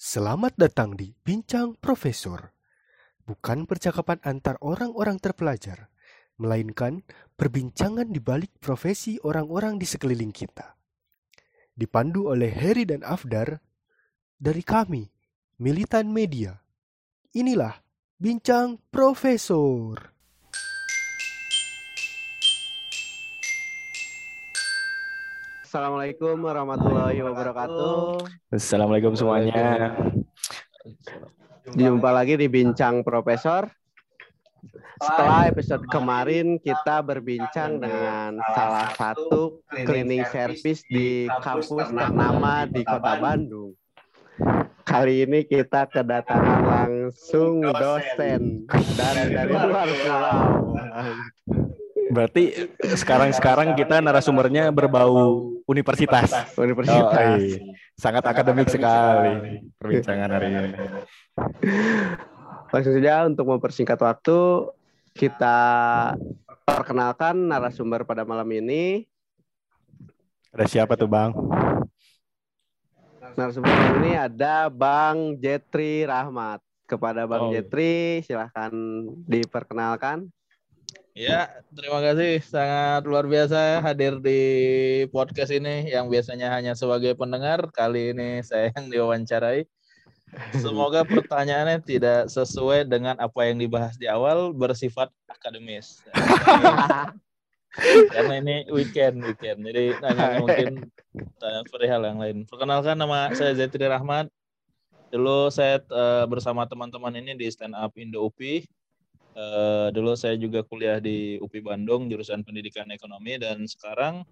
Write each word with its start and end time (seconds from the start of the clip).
Selamat 0.00 0.56
datang 0.56 0.96
di 0.96 1.12
Bincang 1.12 1.76
Profesor. 1.76 2.56
Bukan 3.20 3.68
percakapan 3.68 4.16
antar 4.24 4.56
orang-orang 4.64 5.20
terpelajar, 5.20 5.92
melainkan 6.40 7.04
perbincangan 7.36 8.08
di 8.08 8.16
balik 8.16 8.48
profesi 8.64 9.20
orang-orang 9.20 9.76
di 9.76 9.84
sekeliling 9.84 10.32
kita. 10.32 10.72
Dipandu 11.76 12.32
oleh 12.32 12.48
Heri 12.48 12.88
dan 12.88 13.04
Afdar 13.04 13.60
dari 14.40 14.64
kami, 14.64 15.04
Militan 15.60 16.08
Media. 16.08 16.56
Inilah 17.36 17.76
Bincang 18.16 18.80
Profesor. 18.88 20.09
Assalamualaikum 25.70 26.34
warahmatullahi 26.42 27.22
wabarakatuh. 27.22 28.26
Assalamualaikum 28.50 29.14
semuanya. 29.14 29.94
Jumpa 31.78 32.10
lagi 32.10 32.34
di 32.34 32.50
Bincang 32.50 33.06
Profesor. 33.06 33.70
Setelah 34.98 35.46
episode 35.46 35.86
kemarin 35.86 36.58
kita 36.58 37.06
berbincang 37.06 37.78
dengan 37.78 38.42
salah 38.50 38.90
satu 38.98 39.62
cleaning 39.70 40.26
service 40.34 40.82
di 40.90 41.30
kampus 41.38 41.86
ternama 41.86 42.66
di 42.66 42.82
Kota 42.82 43.14
Bandung. 43.22 43.70
Kali 44.82 45.22
ini 45.22 45.46
kita 45.46 45.86
kedatangan 45.86 46.66
langsung 46.66 47.62
dosen 47.62 48.66
dan 48.98 49.14
dari 49.22 49.54
luar 49.54 49.86
pulau. 49.86 50.74
Berarti 52.10 52.74
sekarang-sekarang 52.98 53.78
kita 53.78 54.02
narasumbernya 54.02 54.74
berbau 54.74 55.54
universitas. 55.64 56.30
Universitas. 56.58 57.06
Oh, 57.06 57.38
iya. 57.38 57.58
Sangat 57.94 58.26
akademik 58.26 58.66
sekali 58.66 59.62
perbincangan 59.78 60.30
hari 60.34 60.46
ini. 60.50 60.70
Langsung 62.70 62.94
saja 62.98 63.26
untuk 63.30 63.46
mempersingkat 63.46 63.98
waktu, 64.02 64.38
kita 65.14 65.58
perkenalkan 66.66 67.34
narasumber 67.46 68.02
pada 68.02 68.26
malam 68.26 68.46
ini. 68.50 69.06
Ada 70.50 70.66
siapa 70.66 70.98
tuh 70.98 71.06
Bang? 71.06 71.30
Narasumber 73.38 73.70
ini 74.02 74.18
ada 74.18 74.66
Bang 74.66 75.38
Jetri 75.38 76.02
Rahmat. 76.02 76.58
Kepada 76.90 77.22
Bang 77.22 77.46
Oh. 77.46 77.50
Jetri, 77.54 78.18
silahkan 78.26 78.74
diperkenalkan. 79.30 80.26
Ya, 81.10 81.50
terima 81.74 81.98
kasih. 81.98 82.38
Sangat 82.46 83.02
luar 83.02 83.26
biasa 83.26 83.82
hadir 83.82 84.22
di 84.22 84.40
podcast 85.10 85.50
ini 85.50 85.90
yang 85.90 86.06
biasanya 86.06 86.54
hanya 86.54 86.78
sebagai 86.78 87.18
pendengar. 87.18 87.66
Kali 87.74 88.14
ini 88.14 88.38
saya 88.46 88.70
yang 88.78 88.86
diwawancarai. 88.86 89.66
Semoga 90.54 91.02
pertanyaannya 91.02 91.82
tidak 91.82 92.30
sesuai 92.30 92.86
dengan 92.86 93.18
apa 93.18 93.50
yang 93.50 93.58
dibahas 93.58 93.98
di 93.98 94.06
awal, 94.06 94.54
bersifat 94.54 95.10
akademis. 95.26 96.06
Karena 98.14 98.34
ini 98.38 98.70
weekend, 98.70 99.26
weekend. 99.26 99.66
Jadi 99.66 99.98
nanya 99.98 100.38
mungkin 100.42 100.86
tanya 101.42 101.62
perihal 101.66 102.06
yang 102.06 102.22
lain. 102.22 102.46
Perkenalkan 102.46 102.94
nama 102.94 103.34
saya 103.34 103.58
Zetri 103.58 103.86
Rahmat. 103.86 104.30
Dulu 105.10 105.50
saya 105.50 105.82
eh, 105.82 106.24
bersama 106.30 106.70
teman-teman 106.70 107.10
ini 107.18 107.34
di 107.34 107.50
Stand 107.50 107.74
Up 107.74 107.98
Indo 107.98 108.22
UPI. 108.22 108.62
Eh, 109.30 109.88
dulu 109.94 110.18
saya 110.18 110.34
juga 110.34 110.66
kuliah 110.66 110.98
di 110.98 111.38
UPI 111.38 111.62
Bandung 111.62 112.10
jurusan 112.10 112.42
Pendidikan 112.42 112.90
Ekonomi 112.90 113.38
dan 113.38 113.62
sekarang 113.62 114.26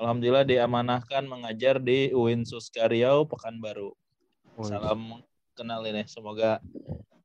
alhamdulillah 0.00 0.48
diamanahkan 0.48 1.28
mengajar 1.28 1.76
di 1.76 2.08
UIN 2.08 2.48
Suska 2.48 2.88
Riau 2.88 3.28
Pekanbaru. 3.28 3.92
Salam 4.64 5.20
kenal 5.52 5.84
ini 5.84 6.08
semoga 6.08 6.56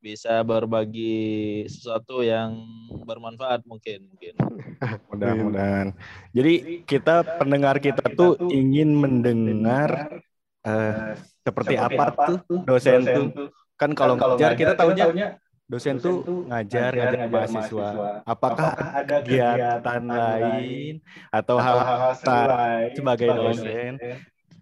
bisa 0.04 0.44
berbagi 0.44 1.64
sesuatu 1.72 2.20
yang 2.20 2.68
bermanfaat 3.08 3.64
mungkin 3.64 4.12
mungkin. 4.12 4.36
Mudah-mudahan. 5.16 5.96
Jadi 6.36 6.84
kita 6.84 7.24
pendengar 7.40 7.80
kita 7.80 8.12
tuh 8.12 8.36
ingin 8.52 8.92
mendengar 8.92 10.20
eh, 10.68 11.16
seperti 11.48 11.80
apa 11.80 12.12
tuh 12.28 12.60
dosen 12.68 13.08
tuh. 13.08 13.56
Kan 13.80 13.96
kalau 13.96 14.20
ngajar 14.20 14.60
kita 14.60 14.76
tahunya 14.76 15.40
dosen 15.70 16.02
tuh 16.02 16.50
ngajar 16.50 16.92
ngajar 16.98 17.30
mahasiswa. 17.30 17.90
Apakah 18.26 18.74
ada 18.74 19.22
kegiatan 19.22 20.02
lain 20.02 20.94
atau 21.30 21.62
hal-hal 21.62 22.18
lain 22.26 22.92
sebagai 22.98 23.30
dosen? 23.30 23.94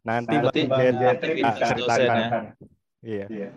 Nanti 0.03 0.35
Berarti 0.35 0.61
Bang 0.67 0.99
dosen 0.99 1.31
ya. 1.39 1.51
ceritakan. 1.55 2.43
Iya. 2.99 3.49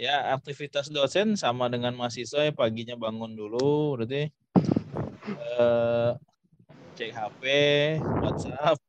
Ya, 0.00 0.32
aktivitas 0.32 0.88
dosen 0.88 1.36
sama 1.36 1.68
dengan 1.68 1.92
mahasiswa 1.92 2.48
ya 2.48 2.52
paginya 2.56 2.96
bangun 2.96 3.36
dulu 3.36 4.00
berarti 4.00 4.32
eh, 5.60 6.10
cek 6.96 7.12
HP, 7.12 7.42
WhatsApp 8.24 8.80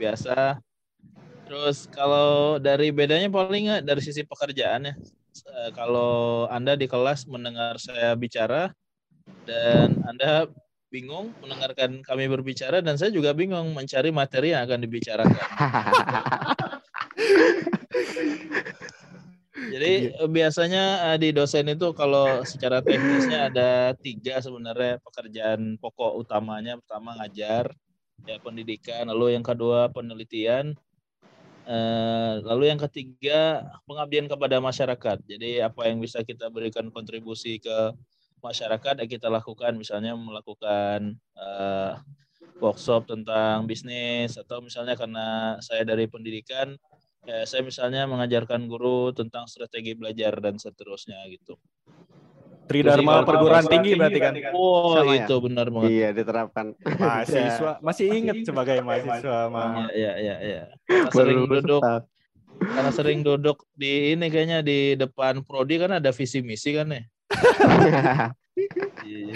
biasa. 0.00 0.56
Terus 1.44 1.84
kalau 1.92 2.56
dari 2.56 2.88
bedanya 2.88 3.28
paling 3.28 3.68
nggak 3.68 3.82
dari 3.84 4.00
sisi 4.00 4.24
pekerjaan 4.24 4.88
ya. 4.88 4.94
Eh, 5.34 5.70
Kalau 5.74 6.46
Anda 6.46 6.78
di 6.78 6.86
kelas 6.86 7.26
mendengar 7.26 7.76
saya 7.82 8.14
bicara 8.14 8.70
dan 9.44 10.00
Anda 10.06 10.46
bingung 10.94 11.34
mendengarkan 11.42 12.06
kami 12.06 12.30
berbicara 12.30 12.78
dan 12.78 12.94
saya 12.94 13.10
juga 13.10 13.34
bingung 13.34 13.74
mencari 13.74 14.14
materi 14.14 14.54
yang 14.54 14.62
akan 14.62 14.78
dibicarakan. 14.78 15.48
Jadi 19.74 19.92
eh, 20.14 20.30
biasanya 20.30 21.12
eh, 21.12 21.18
di 21.18 21.34
dosen 21.34 21.66
itu 21.66 21.90
kalau 21.98 22.46
secara 22.46 22.78
teknisnya 22.78 23.50
ada 23.50 23.90
tiga 23.98 24.38
sebenarnya 24.38 25.02
pekerjaan 25.02 25.74
pokok 25.82 26.14
utamanya. 26.22 26.78
Pertama 26.78 27.18
ngajar, 27.18 27.74
ya 28.22 28.38
pendidikan. 28.38 29.10
Lalu 29.10 29.34
yang 29.34 29.42
kedua 29.42 29.90
penelitian. 29.90 30.78
Eh, 31.68 32.34
lalu 32.44 32.70
yang 32.72 32.80
ketiga 32.88 33.64
pengabdian 33.88 34.28
kepada 34.28 34.60
masyarakat. 34.60 35.18
Jadi 35.24 35.60
apa 35.64 35.88
yang 35.88 35.98
bisa 36.00 36.20
kita 36.22 36.48
berikan 36.52 36.88
kontribusi 36.92 37.60
ke 37.60 37.92
masyarakat 38.44 39.00
ya 39.00 39.06
kita 39.08 39.28
lakukan. 39.32 39.76
Misalnya 39.76 40.16
melakukan 40.16 41.16
eh, 41.36 41.92
workshop 42.62 43.10
tentang 43.10 43.66
bisnis 43.66 44.36
atau 44.38 44.62
misalnya 44.62 44.94
karena 44.94 45.58
saya 45.58 45.82
dari 45.82 46.06
pendidikan 46.06 46.76
ya 47.24 47.48
saya 47.48 47.64
misalnya 47.64 48.04
mengajarkan 48.04 48.68
guru 48.68 49.10
tentang 49.16 49.48
strategi 49.48 49.96
belajar 49.96 50.38
dan 50.44 50.60
seterusnya 50.60 51.24
gitu. 51.32 51.56
Tridharma 52.64 53.28
perguruan 53.28 53.64
tinggi 53.68 53.92
berarti 53.92 54.18
kan. 54.24 54.32
Wow, 54.56 54.96
Sama 54.96 55.12
ya? 55.12 55.26
itu 55.28 55.36
benar 55.36 55.66
banget. 55.68 55.90
iya, 55.92 56.08
diterapkan. 56.16 56.66
Mahasiswa 56.80 57.72
masih 57.84 58.06
ingat 58.08 58.36
sebagai 58.40 58.80
mahasiswa 58.80 59.52
mah. 59.52 59.92
Ya, 59.92 60.12
ya, 60.16 60.36
ya, 60.40 60.64
ya. 60.64 60.64
Sering 61.12 61.44
Baru 61.44 61.60
duduk, 61.60 61.82
karena 62.60 62.90
sering 62.94 63.20
duduk 63.20 63.68
di 63.76 64.16
ini 64.16 64.26
kayaknya 64.32 64.64
di 64.64 64.96
depan 64.96 65.44
prodi 65.44 65.76
kan 65.76 66.00
ada 66.00 66.10
visi 66.14 66.40
misi 66.40 66.72
kan 66.72 66.88
ya. 66.92 67.02
Iya. 69.02 69.34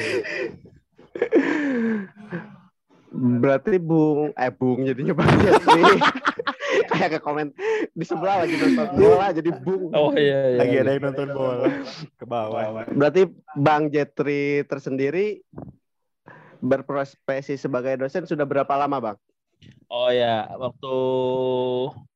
Berarti 3.11 3.83
Bung, 3.83 4.31
eh 4.39 4.53
Bung 4.55 4.87
jadinya 4.87 5.11
Bang 5.19 5.27
Jetri. 5.43 5.83
Kayak 6.99 7.11
ke 7.15 7.21
komen 7.23 7.55
di 7.95 8.03
sebelah 8.03 8.43
lagi 8.43 8.59
nonton 8.63 8.87
bola 8.99 9.27
jadi 9.31 9.51
Bung. 9.55 9.95
Oh 9.95 10.11
iya, 10.19 10.41
iya. 10.51 10.59
Lagi 10.59 10.77
ada 10.83 10.91
yang 10.91 11.03
nonton 11.07 11.29
bola 11.31 11.71
ke 12.19 12.27
bawah. 12.27 12.83
Berarti 12.91 13.23
Bang 13.55 13.87
Jetri 13.95 14.67
tersendiri 14.67 15.47
berprofesi 16.59 17.55
sebagai 17.55 17.95
dosen 18.03 18.27
sudah 18.27 18.43
berapa 18.43 18.75
lama, 18.75 18.99
Bang? 18.99 19.19
Oh 19.87 20.11
ya, 20.11 20.45
waktu 20.59 20.95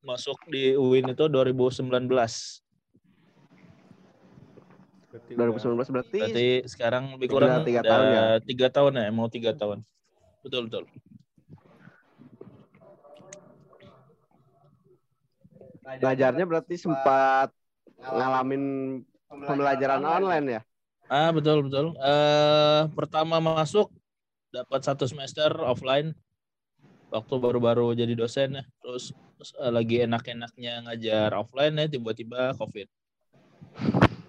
masuk 0.02 0.36
di 0.50 0.74
UIN 0.74 1.14
itu 1.14 1.24
2019. 1.30 2.10
2019 5.12 5.92
berarti, 5.92 6.18
Berarti 6.24 6.48
sekarang 6.68 7.16
lebih 7.16 7.28
kurang 7.32 7.64
tiga 7.64 7.80
tahun 7.84 8.06
ya? 8.10 8.22
Tiga 8.42 8.66
tahun 8.72 8.92
ya, 8.98 9.08
mau 9.14 9.28
tiga 9.30 9.52
tahun. 9.54 9.84
Betul 10.42 10.66
betul. 10.68 10.84
Ngajarnya 15.82 16.44
berarti 16.46 16.74
sempat 16.78 17.50
ngalamin 17.98 18.62
pembelajaran 19.28 20.02
online 20.02 20.46
ya? 20.58 20.60
Ah 21.10 21.30
betul 21.34 21.68
betul. 21.68 21.92
Eh 21.98 22.82
pertama 22.94 23.42
masuk 23.42 23.92
dapat 24.52 24.80
satu 24.84 25.04
semester 25.08 25.48
offline 25.64 26.16
waktu 27.12 27.34
baru-baru 27.36 27.92
jadi 27.92 28.14
dosen 28.16 28.58
ya. 28.60 28.64
Terus 28.80 29.12
eh, 29.60 29.72
lagi 29.72 30.00
enak-enaknya 30.04 30.88
ngajar 30.88 31.30
offline 31.36 31.74
ya 31.76 31.86
tiba-tiba 31.90 32.56
covid. 32.56 32.88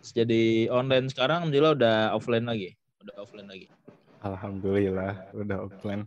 Terus 0.03 0.11
jadi 0.11 0.67
online 0.67 1.07
sekarang 1.07 1.47
alhamdulillah 1.47 1.73
udah 1.79 1.97
offline 2.11 2.43
lagi, 2.43 2.75
udah 2.99 3.15
offline 3.23 3.47
lagi. 3.47 3.67
Alhamdulillah 4.23 5.13
udah 5.31 5.57
offline. 5.63 6.03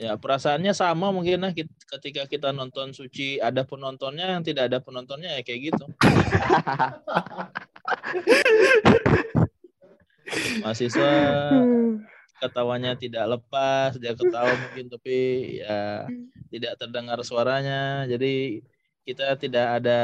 Ya 0.00 0.16
perasaannya 0.16 0.72
sama 0.72 1.12
mungkin 1.12 1.44
lah 1.44 1.52
kit- 1.52 1.84
ketika 1.84 2.24
kita 2.24 2.56
nonton 2.56 2.96
Suci 2.96 3.36
ada 3.36 3.68
penontonnya 3.68 4.32
yang 4.32 4.40
tidak 4.40 4.72
ada 4.72 4.80
penontonnya 4.80 5.36
ya 5.36 5.44
kayak 5.44 5.60
gitu. 5.68 5.84
Mahasiswa 10.64 11.12
ketawanya 12.40 12.96
tidak 12.96 13.28
lepas, 13.28 14.00
dia 14.00 14.16
ketawa 14.16 14.56
mungkin 14.56 14.88
tapi 14.88 15.16
ya 15.60 16.08
tidak 16.48 16.80
terdengar 16.80 17.20
suaranya. 17.20 18.08
Jadi 18.08 18.64
kita 19.04 19.36
tidak 19.36 19.84
ada 19.84 20.00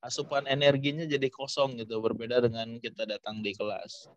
asupan 0.00 0.48
energinya 0.48 1.04
jadi 1.04 1.28
kosong 1.28 1.76
gitu 1.84 2.00
berbeda 2.00 2.40
dengan 2.40 2.80
kita 2.80 3.04
datang 3.04 3.44
di 3.44 3.52
kelas. 3.52 4.08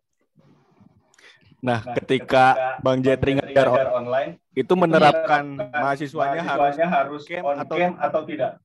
Nah, 1.65 1.81
ketika 1.97 2.77
Bang 2.85 3.01
Jetri 3.01 3.33
ngajar 3.33 3.89
online, 3.89 4.37
itu 4.53 4.73
menerapkan 4.77 5.57
mahasiswanya 5.57 6.45
harus 6.85 7.25
camp 7.25 7.57
atau 7.57 7.77
atau 7.97 8.21
tidak? 8.21 8.61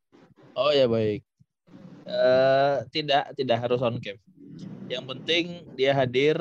Oh 0.52 0.68
ya 0.68 0.84
baik. 0.84 1.24
Eh 2.04 2.76
tidak 2.92 3.32
tidak 3.32 3.56
harus 3.64 3.80
on 3.80 3.96
cam. 4.04 4.20
Yang 4.92 5.04
penting 5.16 5.44
dia 5.72 5.96
hadir 5.96 6.36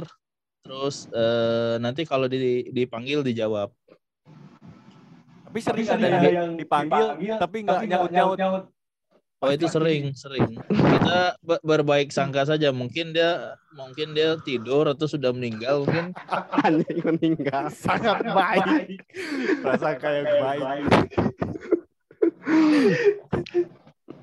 terus 0.60 1.08
eh, 1.16 1.80
nanti 1.80 2.04
kalau 2.04 2.28
di- 2.28 2.68
dipanggil 2.76 3.24
dijawab. 3.24 3.72
tapi 5.50 5.66
sering 5.66 5.90
ada 5.90 6.30
yang 6.30 6.54
dipanggil 6.54 7.18
tapi 7.42 7.66
nggak 7.66 7.90
nyaut-nyaut. 7.90 8.70
Oh 9.39 9.47
itu 9.56 9.71
sering 9.71 10.12
sering. 10.12 10.59
Kita 10.68 11.39
be- 11.39 11.63
berbaik 11.63 12.12
sangka 12.12 12.44
saja. 12.44 12.75
Mungkin 12.75 13.15
dia 13.15 13.56
mungkin 13.71 14.12
dia 14.12 14.36
tidur 14.44 14.83
atau 14.91 15.07
sudah 15.07 15.31
meninggal 15.31 15.88
mungkin. 15.88 16.12
Anjing 16.68 17.00
meninggal. 17.07 17.71
Sangat 17.71 18.19
baik. 18.27 19.00
Rasa 19.63 19.95
kayak 19.95 20.24
baik. 20.27 20.91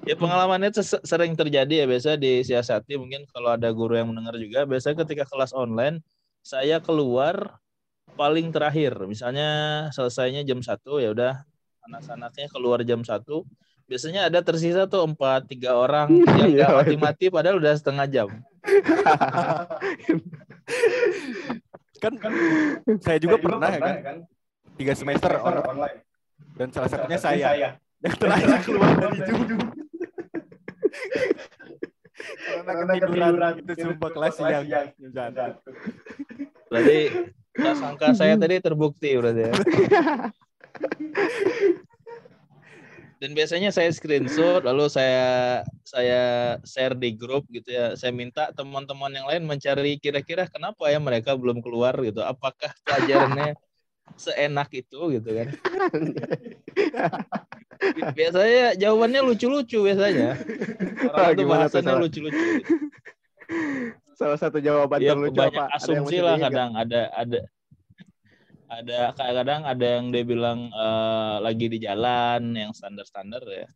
Ya 0.04 0.14
pengalamannya 0.20 0.70
sering 0.84 1.32
terjadi 1.32 1.82
ya 1.82 1.86
biasa 1.88 2.20
disiasati 2.20 3.00
mungkin 3.00 3.24
kalau 3.32 3.56
ada 3.56 3.72
guru 3.72 3.96
yang 3.96 4.12
mendengar 4.12 4.36
juga 4.36 4.68
biasa 4.68 4.94
ketika 4.94 5.26
kelas 5.26 5.50
online 5.50 5.98
saya 6.46 6.78
keluar 6.78 7.58
paling 8.14 8.54
terakhir 8.54 8.94
misalnya 9.02 9.48
selesainya 9.90 10.46
jam 10.46 10.62
1 10.62 10.78
ya 11.02 11.10
udah 11.10 11.32
anak-anaknya 11.90 12.46
keluar 12.54 12.86
jam 12.86 13.02
1 13.02 13.18
biasanya 13.87 14.27
ada 14.27 14.43
tersisa 14.43 14.85
tuh 14.85 15.06
empat 15.06 15.47
tiga 15.47 15.75
orang 15.75 16.11
yang 16.38 16.50
Iya. 16.50 16.67
nggak 16.67 16.77
mati-mati 16.83 17.25
padahal 17.31 17.56
udah 17.59 17.73
setengah 17.75 18.06
jam. 18.06 18.29
Kan 21.97 22.12
saya 23.00 23.19
juga 23.19 23.41
pernah 23.41 23.73
ya 23.73 23.81
kan? 23.81 23.97
Tiga 24.77 24.93
semester 24.93 25.33
online. 25.41 26.05
dan 26.56 26.69
salah 26.69 26.88
satunya 26.88 27.17
saya. 27.17 27.73
yang 28.05 28.17
terakhir 28.17 28.61
keluar 28.62 28.93
dari 28.93 29.33
ujung. 29.33 29.62
Karena 32.67 32.93
ketiduran. 33.00 33.55
itu 33.61 33.73
sumpah 33.81 34.11
kelas 34.12 34.37
yang 34.41 34.65
berarti 36.67 36.99
prasangka 37.55 38.06
saya 38.12 38.35
tadi 38.43 38.61
terbukti 38.61 39.11
berarti 39.17 39.43
ya 39.47 39.53
dan 43.16 43.32
biasanya 43.32 43.72
saya 43.72 43.88
screenshot 43.88 44.60
lalu 44.60 44.92
saya 44.92 45.64
saya 45.88 46.22
share 46.68 46.92
di 46.92 47.16
grup 47.16 47.48
gitu 47.48 47.72
ya. 47.72 47.96
Saya 47.96 48.12
minta 48.12 48.52
teman-teman 48.52 49.08
yang 49.08 49.24
lain 49.24 49.48
mencari 49.48 49.96
kira-kira 49.96 50.44
kenapa 50.44 50.92
ya 50.92 51.00
mereka 51.00 51.32
belum 51.32 51.64
keluar 51.64 51.96
gitu. 52.04 52.20
Apakah 52.20 52.76
pelajarannya 52.84 53.56
seenak 54.24 54.68
itu 54.76 55.16
gitu 55.16 55.30
kan? 55.32 55.48
Biasanya 58.12 58.76
jawabannya 58.76 59.20
lucu-lucu 59.24 59.80
biasanya. 59.80 60.36
Orang 61.08 61.28
itu 61.32 61.44
bahasannya 61.48 61.94
lucu-lucu 61.96 62.44
gitu. 62.60 62.72
Salah 64.16 64.36
satu 64.40 64.60
jawaban 64.60 65.00
ya 65.00 65.12
terlucu 65.16 65.36
banyak 65.36 65.56
apa? 65.56 65.72
Ada 65.72 65.88
yang 65.88 66.04
asumsi 66.04 66.04
masih 66.04 66.20
lah 66.20 66.36
kadang. 66.40 66.70
Ada 66.76 67.00
ada 67.16 67.40
ada 68.66 69.14
kadang 69.14 69.62
ada 69.62 69.86
yang 69.98 70.10
dia 70.10 70.26
bilang 70.26 70.70
eh, 70.70 71.36
lagi 71.42 71.66
di 71.70 71.78
jalan 71.78 72.54
yang 72.54 72.72
standar-standar 72.74 73.42
ya. 73.46 73.68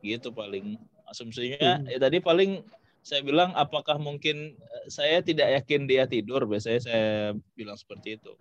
Gitu 0.00 0.32
paling. 0.32 0.78
Asumsinya 1.08 1.80
Hmm. 1.80 1.88
ya 1.88 1.98
tadi 2.00 2.20
paling 2.20 2.60
saya 3.00 3.24
bilang 3.24 3.56
apakah 3.56 3.96
mungkin 3.96 4.56
eh, 4.56 4.86
saya 4.88 5.20
tidak 5.20 5.62
yakin 5.62 5.88
dia 5.88 6.04
tidur? 6.08 6.44
Biasanya 6.48 6.80
saya 6.80 7.08
bilang 7.56 7.76
seperti 7.76 8.16
itu. 8.20 8.32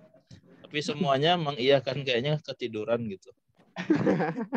Tapi 0.64 0.78
semuanya 0.84 1.36
mengiyakan 1.48 2.04
kayaknya 2.04 2.40
ketiduran 2.44 3.08
gitu. 3.08 3.32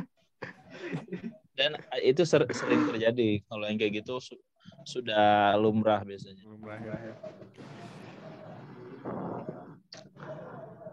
Dan 1.58 1.76
eh, 1.76 2.02
itu 2.14 2.23
ser- 2.25 2.50
sering 2.55 2.88
terjadi. 2.88 3.43
Kalau 3.47 3.64
yang 3.67 3.79
kayak 3.79 4.02
gitu 4.02 4.23
su- 4.23 4.43
sudah 4.87 5.55
lumrah 5.58 6.00
biasanya 6.06 6.41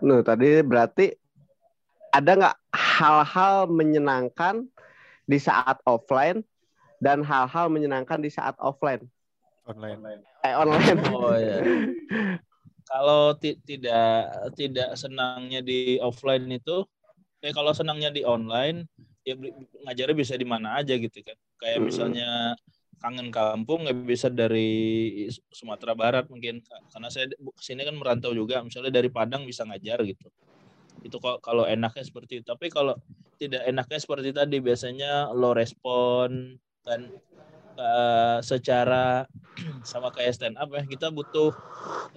Nah, 0.01 0.21
tadi 0.21 0.61
berarti 0.61 1.05
ada 2.13 2.31
nggak 2.37 2.57
hal-hal 2.73 3.69
menyenangkan 3.69 4.65
di 5.27 5.37
saat 5.41 5.81
offline 5.83 6.45
dan 7.01 7.21
hal-hal 7.21 7.69
menyenangkan 7.69 8.21
di 8.21 8.29
saat 8.29 8.57
offline? 8.57 9.05
online. 9.67 10.23
Eh 10.47 10.53
online. 10.55 10.99
Oh 11.13 11.35
ya. 11.35 11.59
Kalau 12.87 13.35
ti- 13.35 13.59
tidak 13.67 14.31
tidak 14.55 14.95
senangnya 14.95 15.59
di 15.59 15.99
offline 15.99 16.47
itu, 16.47 16.87
eh 17.43 17.51
kalau 17.51 17.75
senangnya 17.75 18.07
di 18.07 18.23
online, 18.23 18.87
ya 19.27 19.35
ngajarnya 19.83 20.15
bisa 20.15 20.39
di 20.39 20.47
mana 20.47 20.79
aja 20.79 20.95
gitu 20.95 21.19
kan. 21.19 21.35
Kayak 21.59 21.91
Hmm. 21.91 22.55
Kangen 22.97 23.29
kampung 23.29 23.85
nggak 23.85 23.97
bisa 24.09 24.27
dari 24.33 25.29
Sumatera 25.53 25.93
Barat 25.93 26.25
mungkin 26.33 26.65
karena 26.65 27.09
saya 27.13 27.29
ke 27.29 27.61
sini 27.61 27.85
kan 27.85 27.93
merantau 27.93 28.33
juga 28.33 28.65
misalnya 28.65 28.89
dari 28.89 29.09
Padang 29.13 29.45
bisa 29.45 29.63
ngajar 29.69 30.01
gitu. 30.01 30.27
Itu 31.05 31.21
kok 31.21 31.45
kalau 31.45 31.69
enaknya 31.69 32.01
seperti 32.01 32.41
itu. 32.41 32.45
Tapi 32.49 32.73
kalau 32.73 32.97
tidak 33.37 33.61
enaknya 33.69 33.99
seperti 34.01 34.29
tadi 34.33 34.57
biasanya 34.57 35.29
low 35.29 35.53
respon 35.53 36.57
dan 36.81 37.13
eh, 37.77 38.37
secara 38.41 39.29
sama 39.89 40.09
kayak 40.09 40.33
stand 40.33 40.57
up 40.57 40.73
ya 40.73 40.81
kita 40.89 41.13
butuh 41.13 41.53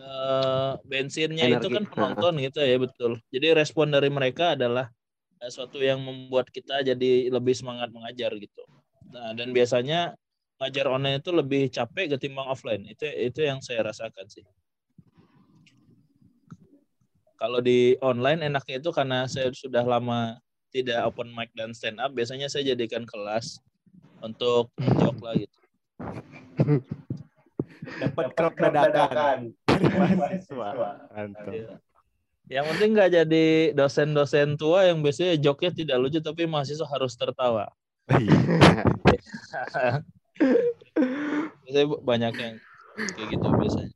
eh, 0.01 0.73
bensinnya 0.89 1.45
itu 1.45 1.69
Energi. 1.69 1.77
kan 1.77 1.85
penonton 1.93 2.41
gitu 2.41 2.65
ya 2.65 2.77
betul. 2.81 3.13
Jadi 3.29 3.47
respon 3.53 3.93
dari 3.93 4.09
mereka 4.09 4.57
adalah 4.57 4.89
eh, 5.45 5.51
suatu 5.53 5.77
yang 5.77 6.01
membuat 6.01 6.49
kita 6.49 6.81
jadi 6.81 7.29
lebih 7.29 7.53
semangat 7.53 7.93
mengajar 7.93 8.33
gitu. 8.41 8.65
Nah 9.13 9.37
dan 9.37 9.53
biasanya 9.53 10.17
ngajar 10.61 10.87
online 10.93 11.25
itu 11.25 11.33
lebih 11.33 11.73
capek 11.73 12.17
ketimbang 12.17 12.47
offline 12.47 12.85
itu 12.85 13.09
itu 13.09 13.41
yang 13.43 13.65
saya 13.65 13.81
rasakan 13.81 14.29
sih 14.29 14.45
kalau 17.41 17.65
di 17.65 17.97
online 18.05 18.45
enaknya 18.45 18.85
itu 18.85 18.93
karena 18.93 19.25
saya 19.25 19.49
sudah 19.57 19.81
lama 19.81 20.37
tidak 20.69 21.09
open 21.09 21.33
mic 21.33 21.49
dan 21.57 21.73
stand 21.73 21.99
up 21.99 22.13
biasanya 22.13 22.53
saya 22.53 22.77
jadikan 22.77 23.09
kelas 23.09 23.59
untuk 24.21 24.69
jok 24.79 25.17
lah 25.25 25.35
gitu 25.35 25.59
Dapat 27.81 28.37
crop 28.37 28.55
dadakan. 28.61 29.57
Mantap. 31.11 31.49
Iya. 31.49 31.81
Yang 32.51 32.65
penting 32.75 32.91
nggak 32.99 33.11
jadi 33.15 33.47
dosen-dosen 33.79 34.59
tua 34.59 34.91
yang 34.91 34.99
biasanya 35.01 35.39
joknya 35.39 35.71
tidak 35.71 35.97
lucu 36.03 36.19
tapi 36.19 36.51
mahasiswa 36.51 36.87
harus 36.87 37.15
tertawa. 37.15 37.71
biasanya 41.65 41.87
banyak 42.03 42.35
yang 42.35 42.55
kayak 43.15 43.29
gitu 43.31 43.47
biasanya. 43.55 43.93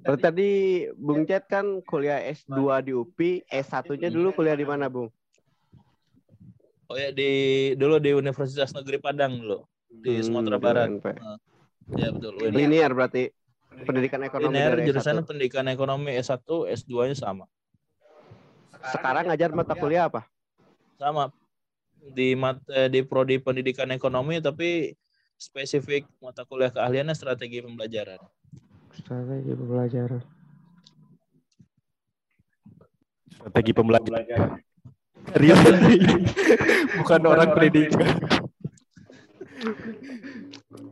Berarti 0.00 0.22
tadi 0.24 0.50
Bung 0.96 1.28
Cet 1.28 1.44
kan 1.46 1.84
kuliah 1.84 2.24
S2 2.24 2.56
di 2.82 2.92
UPI, 2.96 3.44
S1-nya 3.46 4.08
dulu 4.08 4.32
kuliah 4.32 4.56
di 4.56 4.64
mana, 4.64 4.88
Bung? 4.88 5.12
Oh 6.90 6.98
ya 6.98 7.14
di 7.14 7.30
dulu 7.78 8.02
di 8.02 8.10
Universitas 8.10 8.74
Negeri 8.74 8.98
Padang 8.98 9.38
dulu 9.38 9.62
di 9.86 10.18
Hmm, 10.18 10.26
Sumatera 10.26 10.58
Barat. 10.58 10.90
UNP. 10.90 11.06
Ya 11.94 12.10
betul. 12.10 12.34
UNP. 12.42 12.50
Linear 12.50 12.90
berarti 12.90 13.30
pendidikan 13.86 14.26
ekonomi 14.26 14.50
Linear 14.50 14.74
dari 14.74 14.90
jurusan 14.90 15.22
S1. 15.22 15.28
pendidikan 15.30 15.66
ekonomi 15.70 16.10
S1, 16.18 16.42
S2-nya 16.74 17.14
sama. 17.14 17.46
Sekarang 18.90 19.30
ngajar 19.30 19.54
mata 19.54 19.78
kuliah 19.78 20.10
apa? 20.10 20.26
Sama 20.98 21.30
di 22.00 22.32
mat, 22.32 22.58
eh, 22.72 22.88
di 22.88 23.04
prodi 23.04 23.36
pendidikan 23.36 23.92
ekonomi 23.92 24.40
tapi 24.40 24.96
spesifik 25.36 26.08
mata 26.20 26.44
kuliah 26.44 26.72
keahliannya 26.72 27.16
strategi 27.16 27.60
pembelajaran. 27.60 28.20
Strategi 28.92 29.52
pembelajaran. 29.56 30.22
Strategi 33.30 33.72
pembelajaran. 33.72 34.50
Serius. 35.32 35.60
Bukan 37.00 37.20
orang 37.24 37.48
pendidikan. 37.56 38.08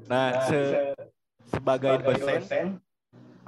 Nah, 0.08 0.48
se- 0.48 0.96
sebagai 1.48 2.00
dosen 2.04 2.80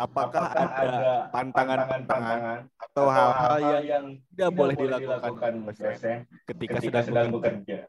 apakah 0.01 0.49
ada 0.57 1.29
pantangan-pantangan 1.29 2.73
atau 2.89 3.07
hal-hal 3.13 3.85
yang 3.85 4.05
tidak 4.33 4.51
boleh 4.57 4.75
dilakukan 4.75 5.53
dosen 5.69 6.25
ketika 6.49 6.81
sedang 6.81 7.29
bekerja? 7.29 7.85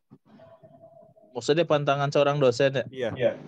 Maksudnya 1.32 1.64
pantangan 1.64 2.12
seorang 2.12 2.44
dosen 2.44 2.84
ya? 2.84 3.12
Iya. 3.16 3.40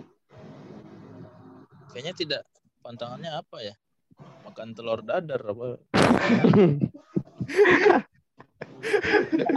Kayaknya 1.92 2.14
tidak. 2.16 2.42
Pantangannya 2.80 3.32
apa 3.32 3.60
ya? 3.60 3.76
Makan 4.48 4.72
telur 4.72 5.04
dadar 5.04 5.40
apa? 5.44 5.80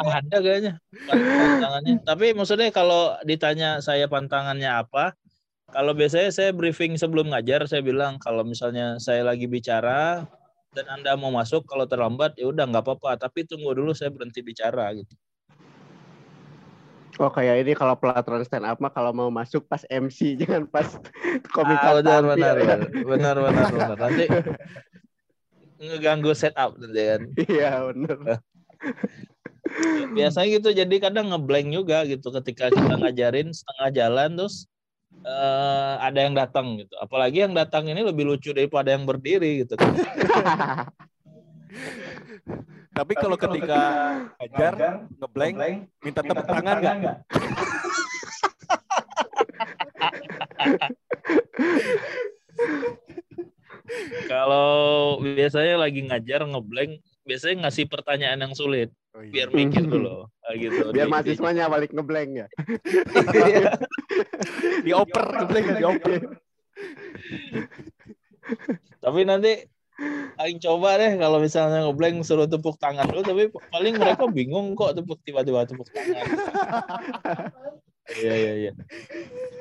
Ada 0.08 0.38
kayaknya 0.40 0.74
pantangannya. 1.08 1.96
Tapi 2.04 2.26
maksudnya 2.36 2.72
kalau 2.72 3.16
ditanya 3.28 3.80
saya 3.84 4.08
pantangannya 4.08 4.72
apa, 4.72 5.16
kalau 5.68 5.92
biasanya 5.92 6.32
saya 6.32 6.56
briefing 6.56 6.96
sebelum 6.96 7.28
ngajar, 7.36 7.68
saya 7.68 7.84
bilang 7.84 8.16
kalau 8.24 8.48
misalnya 8.48 8.96
saya 9.04 9.28
lagi 9.28 9.52
bicara 9.52 10.24
dan 10.72 10.86
Anda 10.88 11.20
mau 11.20 11.28
masuk, 11.28 11.68
kalau 11.68 11.84
terlambat 11.84 12.40
ya 12.40 12.48
udah 12.48 12.64
nggak 12.72 12.84
apa-apa. 12.88 13.20
Tapi 13.28 13.44
tunggu 13.44 13.76
dulu 13.76 13.92
saya 13.92 14.08
berhenti 14.08 14.40
bicara 14.40 14.96
gitu. 14.96 15.12
Oh 17.18 17.34
kayak 17.34 17.66
ini 17.66 17.74
kalau 17.74 17.98
pelaturan 17.98 18.46
stand 18.46 18.64
up 18.64 18.78
mah 18.78 18.94
kalau 18.94 19.10
mau 19.10 19.28
masuk 19.34 19.66
pas 19.66 19.82
MC 19.90 20.34
jangan 20.42 20.70
pas 20.70 20.86
komik 21.50 21.78
Ah, 21.82 21.98
benar, 21.98 22.22
benar, 22.24 22.56
benar, 22.62 22.78
benar, 22.94 23.36
benar, 23.42 23.66
benar. 23.74 23.98
Nanti 23.98 24.26
ngeganggu 25.82 26.32
setup 26.38 26.78
nanti 26.80 27.02
kan. 27.04 27.22
Iya 27.44 27.70
benar. 27.92 28.18
Biasanya 30.16 30.48
gitu, 30.48 30.70
jadi 30.72 30.96
kadang 31.04 31.28
ngeblank 31.34 31.68
juga 31.76 32.08
gitu 32.08 32.32
ketika 32.40 32.72
kita 32.72 32.94
ngajarin 33.04 33.52
setengah 33.52 33.90
jalan 33.92 34.30
terus 34.40 34.70
eh, 35.26 35.94
ada 36.02 36.20
yang 36.20 36.34
datang 36.36 36.78
gitu. 36.82 36.94
Apalagi 37.00 37.46
yang 37.48 37.54
datang 37.56 37.88
ini 37.90 38.02
lebih 38.04 38.28
lucu 38.28 38.54
daripada 38.54 38.92
yang 38.94 39.06
berdiri 39.08 39.64
gitu. 39.66 39.74
Tapi 42.98 43.14
kalau 43.14 43.38
ketika 43.38 43.80
ngajar 44.42 45.06
ngeblank 45.22 45.56
minta 46.02 46.22
tepuk 46.26 46.46
tangan 46.50 46.78
nggak? 46.82 47.18
Kalau 54.28 55.16
biasanya 55.24 55.80
lagi 55.80 56.04
ngajar 56.04 56.44
ngeblank, 56.44 57.00
biasanya 57.24 57.70
ngasih 57.70 57.88
pertanyaan 57.88 58.44
yang 58.44 58.52
sulit 58.52 58.92
Oh, 59.18 59.26
iya. 59.26 59.34
biar 59.34 59.50
mikir 59.50 59.82
dulu 59.90 60.30
gitu. 60.56 60.96
Biar 60.96 61.08
Di- 61.08 61.12
mahasiswanya 61.12 61.68
balik 61.68 61.92
ngeblank 61.92 62.32
ya. 62.46 62.48
dioper 64.88 65.26
ngeblank 65.44 65.68
dioper. 65.76 66.22
Tapi 69.04 69.20
nanti 69.28 69.54
Aing 70.38 70.62
coba 70.62 71.02
deh 71.02 71.18
kalau 71.18 71.42
misalnya 71.42 71.82
ngeblank 71.90 72.22
suruh 72.22 72.46
tepuk 72.46 72.78
tangan 72.78 73.10
dulu, 73.10 73.26
tapi 73.26 73.44
paling 73.74 73.98
mereka 73.98 74.30
bingung 74.30 74.78
kok 74.78 74.94
tepuk 74.94 75.18
tiba-tiba 75.26 75.66
tepuk 75.66 75.90
tangan. 75.90 76.26
Iya 78.08 78.34
iya 78.38 78.54
iya. 78.56 78.72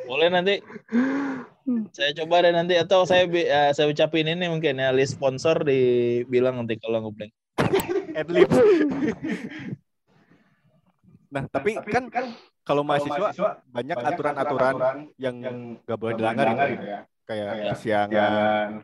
Boleh 0.06 0.28
nanti 0.28 0.60
saya 1.96 2.12
coba 2.22 2.44
deh 2.44 2.52
nanti 2.52 2.76
atau 2.78 3.02
saya 3.08 3.26
eh, 3.26 3.72
saya 3.72 3.88
ucapin 3.90 4.28
ini 4.28 4.46
mungkin 4.46 4.78
ya 4.78 4.92
list 4.94 5.16
sponsor 5.18 5.64
dibilang 5.64 6.60
nanti 6.60 6.76
kalau 6.78 7.08
ngeblank. 7.08 7.32
Adlib. 8.12 8.48
Nah, 11.30 11.42
tapi 11.50 11.74
kan 11.74 12.04
kalau 12.66 12.82
mahasiswa 12.82 13.28
banyak 13.70 13.96
aturan-aturan 13.98 14.74
yang 15.18 15.36
nggak 15.82 15.98
boleh 15.98 16.14
dilanggar 16.18 16.48
gitu 16.70 16.86
ya. 16.86 17.00
Kayak 17.26 17.52
kesiangan, 17.74 18.82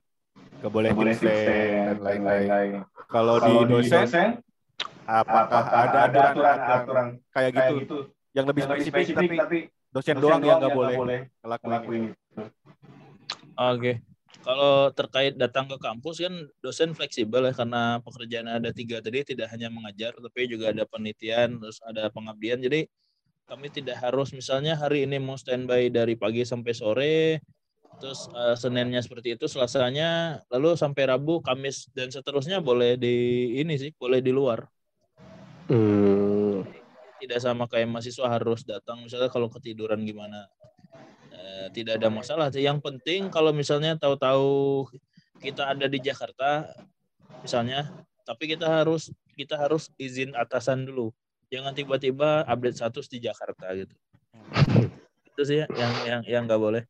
nggak 0.58 0.72
boleh 0.72 0.90
absen 0.90 1.70
dan 1.86 1.98
lain-lain. 2.02 2.82
Kalau 3.06 3.36
di 3.38 3.54
dosen, 3.70 4.06
apakah 5.06 5.62
ada 5.70 6.20
aturan-aturan 6.34 7.06
kayak 7.30 7.50
gitu 7.54 7.96
yang 8.32 8.46
lebih 8.48 8.62
spesifik 8.66 9.06
tapi 9.14 9.36
dosen 9.92 10.16
doang 10.18 10.42
yang 10.42 10.58
nggak 10.58 10.74
boleh 10.74 10.96
ngelakuin 11.42 12.02
itu? 12.10 12.42
Oke. 13.52 14.11
Kalau 14.42 14.90
terkait 14.90 15.38
datang 15.38 15.70
ke 15.70 15.78
kampus 15.78 16.18
kan 16.18 16.34
dosen 16.58 16.98
fleksibel 16.98 17.46
ya 17.46 17.54
karena 17.54 18.02
pekerjaan 18.02 18.50
ada 18.50 18.74
tiga 18.74 18.98
tadi 18.98 19.22
tidak 19.22 19.54
hanya 19.54 19.70
mengajar 19.70 20.18
tapi 20.18 20.50
juga 20.50 20.74
ada 20.74 20.82
penelitian 20.82 21.62
terus 21.62 21.78
ada 21.86 22.10
pengabdian. 22.10 22.58
Jadi 22.58 22.90
kami 23.46 23.70
tidak 23.70 24.02
harus 24.02 24.34
misalnya 24.34 24.74
hari 24.74 25.06
ini 25.06 25.22
mau 25.22 25.38
standby 25.38 25.94
dari 25.94 26.18
pagi 26.18 26.42
sampai 26.42 26.72
sore 26.74 27.18
terus 28.02 28.26
eh, 28.34 28.56
seninnya 28.58 28.98
seperti 28.98 29.38
itu 29.38 29.46
selasanya 29.46 30.40
lalu 30.50 30.74
sampai 30.74 31.06
rabu 31.06 31.38
kamis 31.38 31.86
dan 31.94 32.10
seterusnya 32.10 32.58
boleh 32.58 32.98
di 32.98 33.14
ini 33.62 33.78
sih 33.78 33.94
boleh 33.94 34.18
di 34.18 34.34
luar. 34.34 34.66
Hmm. 35.70 36.66
tidak 37.22 37.38
sama 37.38 37.70
kayak 37.70 37.86
mahasiswa 37.86 38.26
harus 38.26 38.66
datang 38.66 39.06
misalnya 39.06 39.30
kalau 39.30 39.46
ketiduran 39.46 40.02
gimana 40.02 40.50
Eh, 41.62 41.70
tidak 41.70 42.02
ada 42.02 42.10
masalah 42.10 42.50
yang 42.58 42.82
penting 42.82 43.30
kalau 43.30 43.54
misalnya 43.54 43.94
tahu-tahu 43.94 44.82
kita 45.38 45.70
ada 45.70 45.86
di 45.86 46.02
Jakarta 46.02 46.66
misalnya 47.38 47.86
tapi 48.26 48.50
kita 48.50 48.66
harus 48.66 49.14
kita 49.38 49.54
harus 49.54 49.86
izin 49.94 50.34
atasan 50.34 50.90
dulu. 50.90 51.14
Jangan 51.54 51.70
tiba-tiba 51.70 52.42
update 52.50 52.82
status 52.82 53.06
di 53.06 53.22
Jakarta 53.22 53.70
gitu. 53.78 53.94
Itu 55.22 55.42
sih 55.46 55.62
ya, 55.62 55.66
yang 55.78 55.92
yang 56.02 56.20
yang 56.26 56.42
nggak 56.50 56.58
boleh. 56.58 56.82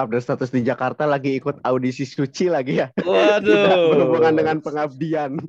Update 0.00 0.24
status 0.24 0.48
di 0.48 0.64
Jakarta 0.64 1.04
lagi 1.04 1.36
ikut 1.36 1.60
audisi 1.60 2.08
suci 2.08 2.48
lagi 2.48 2.80
ya. 2.80 2.88
Tidak 2.96 3.04
waduh 3.04 3.84
berhubungan 3.92 4.32
dengan 4.32 4.56
pengabdian. 4.64 5.36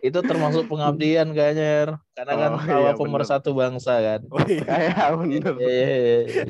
itu 0.00 0.18
termasuk 0.24 0.64
pengabdian 0.64 1.28
kayaknya 1.36 1.66
Her. 1.66 1.90
karena 2.16 2.34
kan 2.36 2.50
Oh, 2.56 2.64
iya, 2.64 2.92
pemersatu 2.96 3.52
bangsa 3.52 4.00
kan 4.00 4.20
Oh 4.32 4.40
iya. 4.48 4.64
Kayak 4.64 5.08
bener. 5.20 5.54
Iya, 5.60 5.68
iya, 5.68 5.98
iya, 6.00 6.20
iya. 6.24 6.44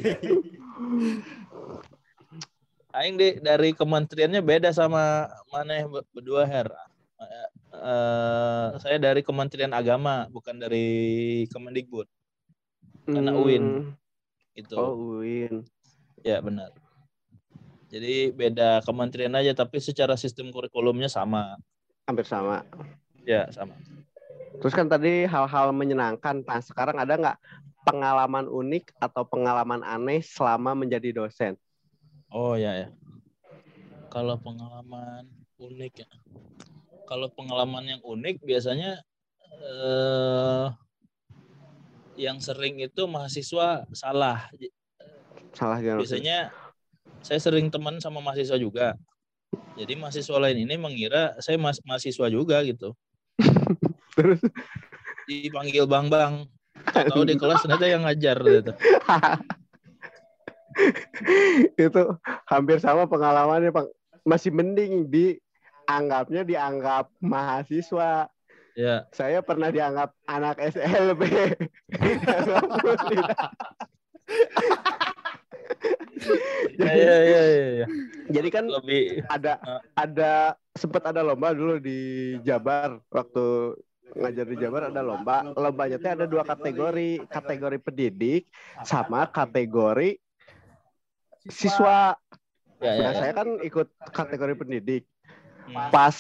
Aing 2.90 3.14
di 3.14 3.38
dari 3.38 3.70
kementeriannya 3.70 4.42
beda 4.42 4.74
sama 4.74 5.30
mana 5.54 5.86
berdua 5.86 6.42
her. 6.42 6.66
Eh, 7.70 8.68
saya 8.82 8.98
dari 8.98 9.22
Kementerian 9.22 9.70
Agama 9.70 10.26
bukan 10.26 10.58
dari 10.58 11.46
Kemendikbud 11.54 12.08
Karena 13.06 13.30
UIN. 13.30 13.62
Hmm. 13.62 14.58
itu. 14.58 14.74
Oh 14.74 15.22
UIN. 15.22 15.62
Ya 16.26 16.42
benar. 16.42 16.74
Jadi 17.90 18.34
beda 18.34 18.82
kementerian 18.82 19.34
aja 19.38 19.54
tapi 19.54 19.78
secara 19.78 20.18
sistem 20.18 20.50
kurikulumnya 20.50 21.06
sama. 21.06 21.58
Hampir 22.06 22.26
sama. 22.26 22.66
Ya 23.24 23.48
sama. 23.52 23.76
Terus 24.60 24.74
kan 24.76 24.88
tadi 24.88 25.24
hal-hal 25.24 25.72
menyenangkan. 25.72 26.44
Nah 26.44 26.60
sekarang 26.60 27.00
ada 27.00 27.16
nggak 27.16 27.38
pengalaman 27.84 28.44
unik 28.44 28.92
atau 29.00 29.24
pengalaman 29.24 29.80
aneh 29.80 30.20
selama 30.20 30.76
menjadi 30.76 31.16
dosen? 31.16 31.56
Oh 32.28 32.54
ya 32.54 32.76
ya. 32.76 32.88
Kalau 34.12 34.36
pengalaman 34.36 35.24
unik 35.56 36.04
ya. 36.04 36.08
Kalau 37.08 37.26
pengalaman 37.32 37.96
yang 37.96 38.02
unik 38.04 38.44
biasanya 38.44 39.00
eh 39.60 40.68
yang 42.20 42.36
sering 42.38 42.84
itu 42.84 43.08
mahasiswa 43.08 43.88
salah. 43.96 44.52
Salah 45.56 45.78
gak? 45.80 46.04
Biasanya 46.04 46.52
saya 47.24 47.40
sering 47.40 47.72
teman 47.72 47.96
sama 47.98 48.20
mahasiswa 48.20 48.60
juga. 48.60 48.92
Jadi 49.74 49.96
mahasiswa 49.96 50.36
lain 50.36 50.68
ini 50.68 50.76
mengira 50.76 51.32
saya 51.40 51.56
mas 51.56 51.80
mahasiswa 51.82 52.26
juga 52.28 52.60
gitu. 52.62 52.92
Terus 54.18 54.40
Dipanggil 55.30 55.86
Bang 55.86 56.10
Bang. 56.10 56.50
Tahu 56.90 57.22
di 57.28 57.36
kelas 57.38 57.62
ternyata 57.62 57.86
yang 57.86 58.02
ngajar 58.08 58.40
gitu. 58.40 58.72
itu 61.76 62.02
hampir 62.48 62.80
sama 62.80 63.06
pengalamannya 63.06 63.70
Pak. 63.70 63.86
Masih 64.26 64.50
mending 64.50 65.06
dianggapnya 65.06 66.42
dianggap 66.42 67.12
mahasiswa. 67.20 68.26
Ya. 68.74 69.04
Saya 69.12 69.44
pernah 69.44 69.68
dianggap 69.70 70.14
anak 70.26 70.56
SLB. 70.58 71.22
Ya 76.76 76.92
ya 76.92 77.16
ya 77.24 77.42
ya. 77.42 77.66
ya. 77.84 77.86
Jadi 78.30 78.48
kan 78.52 78.64
Lebih 78.68 79.24
ada 79.26 79.56
Ah. 79.64 79.80
ada 79.96 80.59
sempat 80.74 81.02
ada 81.02 81.20
lomba 81.20 81.50
dulu 81.50 81.82
di 81.82 81.98
Jabar 82.42 83.02
waktu 83.10 83.74
ngajar 84.10 84.46
di 84.46 84.56
Jabar 84.58 84.90
ada 84.90 85.02
lomba 85.02 85.50
lombanya 85.54 85.98
teh 85.98 86.10
ada 86.10 86.26
dua 86.26 86.42
kategori 86.42 87.26
kategori 87.26 87.78
pendidik 87.78 88.50
sama 88.82 89.26
kategori 89.26 90.18
siswa 91.46 92.14
ya 92.78 92.90
ya. 92.90 93.02
nah 93.02 93.12
ya. 93.12 93.18
saya 93.18 93.32
kan 93.34 93.48
ikut 93.60 93.88
kategori 94.10 94.54
pendidik 94.56 95.04
Hmm. 95.70 95.86
pas 95.94 96.16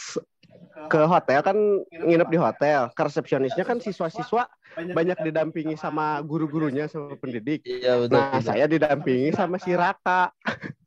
ke 0.86 1.00
hotel 1.10 1.42
kan 1.42 1.56
nginep 1.90 2.28
di 2.30 2.38
hotel 2.38 2.86
ke 2.94 3.00
resepsionisnya 3.02 3.66
kan 3.66 3.82
siswa-siswa 3.82 4.46
banyak 4.94 5.18
didampingi 5.26 5.74
sama 5.74 6.22
guru-gurunya 6.22 6.86
sama 6.86 7.18
pendidik 7.18 7.66
Iya 7.66 7.98
betul. 7.98 8.14
nah 8.14 8.38
betul. 8.38 8.46
saya 8.46 8.64
didampingi 8.70 9.34
sama 9.34 9.58
si 9.58 9.74
Raka 9.74 10.30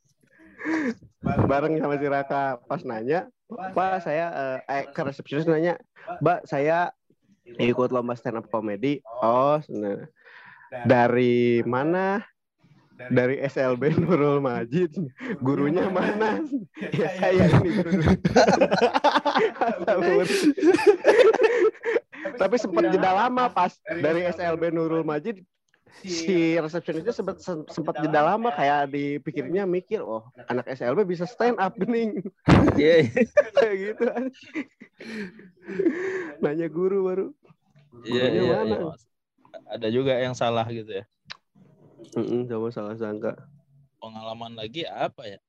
bareng 1.24 1.80
sama 1.80 1.96
si 2.00 2.08
Raka. 2.08 2.60
Pas 2.66 2.82
nanya 2.84 3.30
Pak 3.48 4.04
saya 4.04 4.26
eh, 4.34 4.60
eh, 4.68 4.84
ke 4.90 5.02
resepsionis 5.04 5.48
nanya 5.48 5.78
Mbak 6.20 6.50
saya 6.50 6.92
ikut 7.60 7.92
lomba 7.92 8.16
stand 8.16 8.40
up 8.40 8.48
comedy. 8.50 9.04
Oh 9.22 9.60
dari 10.90 11.62
mana? 11.64 12.24
Dari 12.94 13.42
SLB 13.42 14.00
Nurul 14.00 14.40
Majid. 14.40 14.94
Gurunya 15.42 15.90
mana? 15.90 16.40
Ya 16.94 17.10
saya 17.18 17.50
ini 17.66 17.82
tapi 22.38 22.56
sempat 22.56 22.90
jeda 22.90 23.12
lama 23.14 23.50
pas. 23.52 23.76
Dari 23.86 24.26
SLB 24.30 24.72
Nurul 24.72 25.04
Majid 25.04 25.42
si 26.02 26.58
resepsionisnya 26.58 27.14
sempat 27.14 27.38
sempat 27.70 27.96
jeda 28.02 28.26
lama 28.26 28.50
kayak 28.50 28.90
dipikirnya 28.90 29.64
mikir 29.64 30.02
oh 30.02 30.26
anak 30.50 30.66
SLB 30.68 31.06
bisa 31.06 31.24
stand 31.24 31.62
up 31.62 31.78
gening 31.78 32.18
Iya. 32.80 33.06
iya. 33.06 33.24
kayak 33.54 33.76
gitu 33.78 34.04
nanya 36.42 36.68
guru 36.68 36.98
baru 37.06 37.28
Iya, 38.04 38.26
Gurunya 38.26 38.42
iya, 38.42 38.56
mana? 38.58 38.74
iya. 38.74 38.92
Ada 39.70 39.88
juga 39.94 40.18
yang 40.18 40.34
salah 40.34 40.66
gitu 40.66 40.90
ya. 40.90 41.06
Mm-mm, 42.18 42.50
sama 42.50 42.68
salah 42.74 42.96
sangka 42.98 43.38
Pengalaman 44.02 44.58
lagi 44.58 44.82
apa 44.84 45.30
ya? 45.30 45.40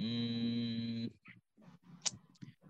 Hmm, 0.00 1.12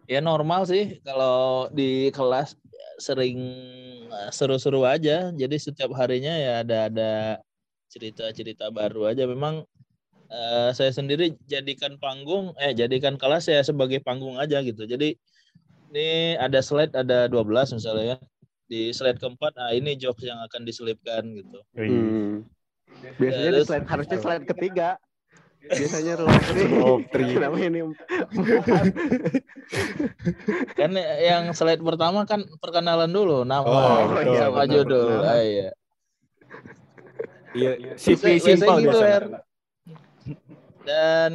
ya 0.05 0.19
normal 0.19 0.67
sih 0.67 0.99
kalau 1.01 1.71
di 1.71 2.11
kelas 2.11 2.59
sering 2.99 3.39
eh, 4.09 4.31
seru-seru 4.35 4.83
aja. 4.87 5.31
Jadi 5.35 5.57
setiap 5.59 5.93
harinya 5.99 6.33
ya 6.33 6.53
ada 6.63 6.79
ada 6.89 7.13
cerita-cerita 7.93 8.73
baru 8.73 9.11
aja. 9.13 9.27
Memang 9.29 9.65
eh, 10.31 10.71
saya 10.73 10.91
sendiri 10.93 11.37
jadikan 11.49 11.97
panggung, 12.01 12.57
eh 12.57 12.73
jadikan 12.73 13.17
kelas 13.21 13.49
ya 13.49 13.61
sebagai 13.61 14.01
panggung 14.01 14.41
aja 14.41 14.61
gitu. 14.65 14.85
Jadi 14.89 15.17
ini 15.93 16.41
ada 16.41 16.65
slide 16.65 16.97
ada 16.97 17.29
12 17.29 17.77
misalnya 17.77 18.17
ya. 18.17 18.19
Di 18.73 18.89
slide 18.97 19.21
keempat, 19.21 19.53
nah 19.53 19.69
ini 19.77 20.01
jokes 20.01 20.25
yang 20.25 20.41
akan 20.41 20.65
diselipkan 20.65 21.29
gitu. 21.37 21.61
Hmm. 21.77 22.49
Biasanya 23.21 23.51
di 23.53 23.57
Terus- 23.61 23.69
slide 23.69 23.87
harusnya 23.89 24.19
slide 24.21 24.47
ketiga. 24.49 24.97
Biasanya 25.63 26.13
roll 26.19 26.33
three. 27.09 27.33
Kenapa 27.33 27.57
ini? 27.59 27.81
Kan 30.79 30.91
yang 31.23 31.55
slide 31.55 31.81
pertama 31.81 32.27
kan 32.27 32.43
perkenalan 32.59 33.09
dulu 33.09 33.47
nama 33.47 33.65
Oh, 33.65 34.11
betul, 34.11 34.37
sama 34.37 34.63
betul, 34.63 34.73
judul. 34.75 35.07
betul. 35.17 35.29
Ah, 35.29 35.43
iya. 35.43 35.71
Iya, 37.53 37.71
simple 37.97 38.41
gitu, 38.41 38.65
biasanya. 38.89 39.19
Dan 40.83 41.31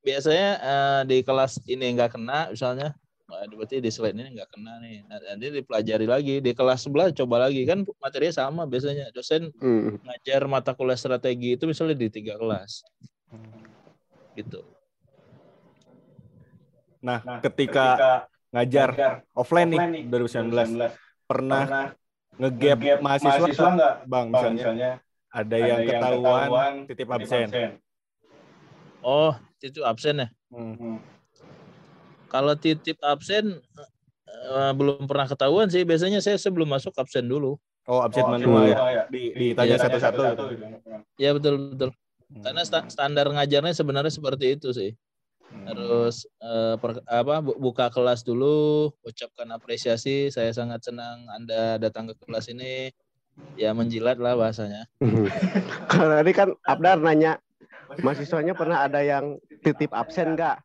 biasanya 0.00 0.50
eh, 0.56 1.00
di 1.04 1.18
kelas 1.20 1.58
ini 1.66 1.86
nggak 1.98 2.14
kena 2.14 2.54
misalnya, 2.54 2.94
berarti 3.26 3.82
di 3.82 3.90
slide 3.90 4.14
ini 4.14 4.38
nggak 4.38 4.50
kena 4.50 4.78
nih. 4.78 5.02
Nah, 5.04 5.18
Nanti 5.20 5.46
dipelajari 5.52 6.06
lagi 6.06 6.34
di 6.38 6.52
kelas 6.54 6.86
sebelah 6.86 7.10
coba 7.12 7.50
lagi 7.50 7.66
kan 7.66 7.82
materinya 7.98 8.34
sama 8.34 8.62
biasanya 8.64 9.10
dosen 9.10 9.50
Hmm. 9.58 9.98
ngajar 10.06 10.46
mata 10.46 10.72
kuliah 10.72 10.96
strategi 10.96 11.58
itu 11.58 11.66
misalnya 11.66 11.98
di 11.98 12.08
tiga 12.08 12.38
kelas 12.38 12.86
gitu. 14.36 14.60
Nah, 17.00 17.22
ketika 17.40 18.26
ngajar 18.50 19.22
offline 19.36 19.68
nih 19.72 20.04
2019 20.08 20.92
pernah 21.26 21.92
ngegap 22.36 22.78
mahasiswa 23.00 23.46
nggak, 23.48 23.94
Bang? 24.08 24.26
Misalnya 24.32 25.00
ada 25.32 25.56
yang 25.56 25.80
ketahuan 25.84 26.72
titip 26.88 27.08
absen. 27.12 27.48
Oh, 29.04 29.32
itu 29.62 29.80
absen 29.86 30.24
ya? 30.24 30.28
Hmm. 30.50 30.98
Kalau 32.26 32.58
titip 32.58 32.98
absen 33.04 33.60
eh, 34.26 34.72
belum 34.74 35.06
pernah 35.06 35.30
ketahuan 35.30 35.70
sih. 35.70 35.86
Biasanya 35.86 36.18
saya 36.18 36.40
sebelum 36.40 36.66
masuk 36.66 36.96
absen 36.98 37.28
dulu. 37.28 37.54
Oh, 37.86 38.02
absen 38.02 38.26
Oh, 38.26 38.34
manual 38.34 38.66
iya. 38.66 38.76
ya. 38.90 39.04
Di, 39.06 39.22
ditanya 39.54 39.78
satu-satu. 39.78 40.22
Ya 41.22 41.30
betul 41.36 41.54
betul. 41.76 41.90
Hmm. 42.26 42.42
Karena 42.42 42.62
sta- 42.66 42.88
standar 42.90 43.30
ngajarnya 43.30 43.70
sebenarnya 43.70 44.10
seperti 44.10 44.58
itu 44.58 44.74
sih. 44.74 44.90
Harus 45.62 46.26
eh, 46.42 46.74
per- 46.76 47.06
apa 47.06 47.38
bu- 47.38 47.54
buka 47.56 47.86
kelas 47.86 48.26
dulu, 48.26 48.90
ucapkan 49.06 49.46
apresiasi. 49.54 50.26
Saya 50.34 50.50
sangat 50.50 50.82
senang 50.82 51.22
Anda 51.30 51.78
datang 51.78 52.10
ke 52.10 52.18
kelas 52.26 52.50
ini. 52.50 52.90
Ya 53.54 53.70
menjilat 53.76 54.18
lah 54.18 54.34
bahasanya. 54.34 54.88
Kalau 55.92 56.14
tadi 56.18 56.32
kan 56.34 56.48
Abdar 56.66 56.98
nanya 56.98 57.38
mahasiswanya 58.02 58.56
pernah 58.56 58.88
ada 58.88 59.04
yang 59.04 59.38
titip 59.62 59.92
absen 59.94 60.34
nggak? 60.34 60.56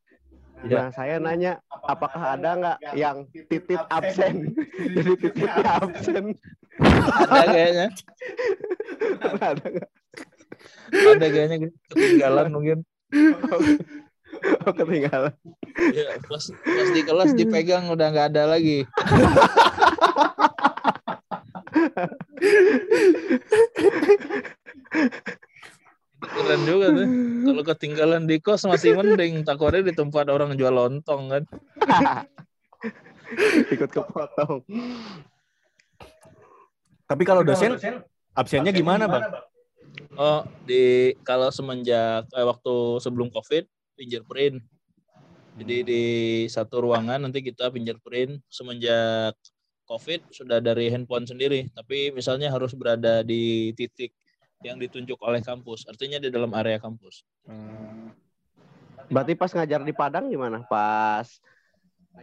Iya. 0.65 0.77
Nah 0.77 0.87
saya 0.89 1.15
nanya 1.19 1.59
apakah 1.69 2.37
ada 2.37 2.49
nggak 2.57 2.77
yang 2.97 3.27
titip 3.49 3.81
absen? 3.91 4.55
Jadi 4.97 5.11
titipnya 5.19 5.71
absen. 5.77 6.25
Ada 6.81 7.43
kayaknya, 7.51 7.87
ada 9.51 9.65
nggak? 9.67 9.89
Ada 10.91 11.27
kayaknya 11.27 11.57
ketinggalan 11.91 12.47
mungkin. 12.51 12.79
Oh 14.65 14.73
ketinggalan. 14.73 15.35
Ya, 15.91 16.17
pas, 16.23 16.43
pas 16.49 16.89
di 16.95 17.01
kelas 17.03 17.35
dipegang 17.35 17.91
udah 17.91 18.07
nggak 18.09 18.27
ada 18.31 18.55
lagi. 18.55 18.87
Keren 26.21 26.61
juga 26.63 26.87
tuh. 26.95 27.07
Kalau 27.43 27.63
ketinggalan 27.75 28.23
di 28.25 28.37
kos 28.39 28.63
masih 28.65 28.95
mending. 28.97 29.43
Takutnya 29.43 29.91
di 29.91 29.93
tempat 29.93 30.25
orang 30.31 30.55
jual 30.55 30.73
lontong 30.73 31.21
kan. 31.27 31.43
Ikut 33.73 33.89
kepotong. 33.91 34.63
Tapi 37.07 37.23
kalau 37.27 37.43
dosen 37.43 37.75
absennya 38.31 38.71
gimana, 38.71 39.11
Bang? 39.11 39.50
Oh, 40.15 40.43
di 40.67 41.15
kalau 41.23 41.49
semenjak 41.49 42.27
eh, 42.31 42.45
waktu 42.45 42.75
sebelum 42.99 43.31
Covid 43.31 43.65
fingerprint. 43.95 44.59
Jadi 45.59 45.77
di 45.83 46.03
satu 46.47 46.87
ruangan 46.87 47.27
nanti 47.27 47.43
kita 47.43 47.67
fingerprint 47.69 48.39
semenjak 48.47 49.35
Covid 49.83 50.23
sudah 50.31 50.63
dari 50.63 50.87
handphone 50.87 51.27
sendiri, 51.27 51.67
tapi 51.75 52.07
misalnya 52.15 52.47
harus 52.47 52.71
berada 52.71 53.19
di 53.27 53.75
titik 53.75 54.15
yang 54.63 54.79
ditunjuk 54.79 55.19
oleh 55.19 55.43
kampus, 55.43 55.83
artinya 55.89 56.21
di 56.21 56.31
dalam 56.31 56.53
area 56.55 56.79
kampus. 56.79 57.27
Berarti 59.11 59.35
pas 59.35 59.51
ngajar 59.51 59.83
di 59.83 59.91
Padang 59.91 60.31
gimana? 60.31 60.63
Pas 60.63 61.27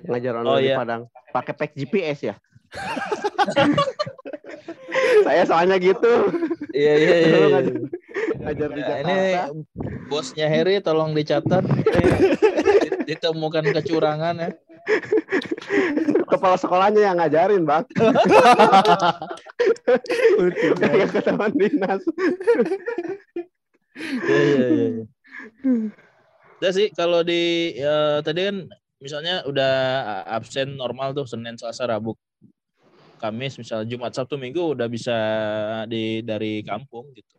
ngajar 0.09 0.41
Oh, 0.41 0.47
online 0.47 0.65
di 0.65 0.71
iya. 0.73 0.79
Padang 0.81 1.03
pakai 1.35 1.53
pack 1.53 1.73
GPS 1.77 2.33
ya? 2.33 2.35
Saya 5.29 5.45
soalnya 5.45 5.77
gitu. 5.77 6.33
Iya 6.75 6.95
iya 6.99 7.15
iya. 7.17 7.29
Lu 7.33 7.49
iya. 7.49 7.61
ngajar, 8.45 8.69
di 8.73 8.81
Ya, 8.81 8.87
Jakarta. 8.89 9.03
ini 9.05 9.19
bosnya 10.09 10.47
Harry 10.49 10.81
tolong 10.85 11.13
dicatat. 11.17 11.65
Ditemukan 13.09 13.65
kecurangan 13.73 14.37
ya. 14.37 14.51
Kepala 16.29 16.57
sekolahnya 16.61 17.01
yang 17.09 17.17
ngajarin, 17.21 17.65
Bang. 17.65 17.85
Kayak 20.77 21.09
ketahuan 21.17 21.53
dinas. 21.57 22.03
Iya 23.99 24.41
iya 24.45 24.67
iya. 24.69 24.87
iya. 24.93 25.05
Udah 26.59 26.73
sih 26.75 26.91
kalau 26.93 27.23
di 27.23 27.75
ya, 27.79 28.21
tadi 28.21 28.41
kan 28.51 28.57
misalnya 28.99 29.47
udah 29.47 29.75
absen 30.27 30.75
normal 30.75 31.15
tuh 31.15 31.25
Senin, 31.25 31.55
Selasa, 31.55 31.87
Rabu, 31.87 32.19
Kamis, 33.19 33.59
misalnya 33.59 33.91
Jumat, 33.91 34.15
Sabtu, 34.15 34.39
Minggu 34.39 34.79
udah 34.79 34.87
bisa 34.87 35.17
di 35.91 36.23
dari 36.23 36.63
kampung 36.63 37.11
gitu. 37.13 37.39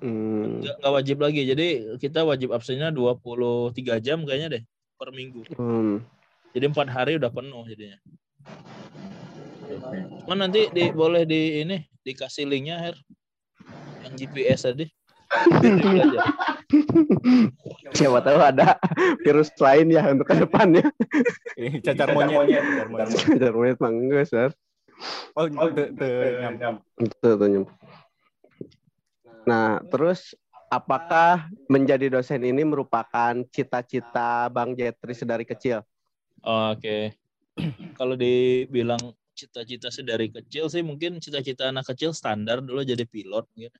Hmm. 0.00 0.64
Nggak, 0.64 0.76
nggak 0.80 0.92
wajib 0.92 1.16
lagi. 1.20 1.42
Jadi 1.44 1.66
kita 2.00 2.24
wajib 2.24 2.56
absennya 2.56 2.88
23 2.92 4.00
jam 4.00 4.24
kayaknya 4.24 4.60
deh 4.60 4.62
per 4.96 5.12
minggu. 5.12 5.44
Hmm. 5.56 6.04
Jadi 6.52 6.64
empat 6.68 6.88
hari 6.92 7.16
udah 7.20 7.30
penuh 7.32 7.64
jadinya. 7.68 8.00
Cuman 10.26 10.38
nanti 10.48 10.66
di, 10.74 10.90
boleh 10.90 11.22
di 11.28 11.62
ini 11.62 11.78
dikasih 12.02 12.48
linknya 12.48 12.80
Her 12.80 12.96
yang 14.08 14.16
GPS 14.16 14.66
tadi. 14.66 14.88
Siapa 17.94 18.18
tahu 18.18 18.38
ada 18.42 18.82
virus 19.22 19.54
lain 19.62 19.94
ya 19.94 20.10
untuk 20.10 20.26
ke 20.26 20.42
depannya. 20.42 20.90
Ini 21.54 21.78
cacar 21.86 22.10
monyet. 22.10 22.66
Cacar 23.30 23.54
monyet. 23.54 23.78
Enggak, 23.78 24.26
Sar. 24.26 24.50
Oh, 25.34 25.46
te- 25.48 25.90
nyam. 25.94 27.64
Nah, 29.48 29.80
terus 29.88 30.36
apakah 30.70 31.48
menjadi 31.66 32.12
dosen 32.12 32.44
ini 32.44 32.62
merupakan 32.62 33.34
cita-cita 33.50 34.46
Bang 34.52 34.76
Jetri 34.76 35.14
sedari 35.16 35.44
kecil? 35.48 35.82
Oh, 36.44 36.76
Oke. 36.76 37.16
Kalau 37.98 38.14
dibilang 38.14 39.00
cita-cita 39.34 39.88
sedari 39.88 40.28
kecil 40.28 40.68
sih 40.68 40.84
mungkin 40.84 41.16
cita-cita 41.16 41.72
anak 41.72 41.88
kecil 41.94 42.12
standar 42.12 42.60
dulu 42.60 42.84
jadi 42.84 43.08
pilot 43.08 43.48
mungkin. 43.56 43.72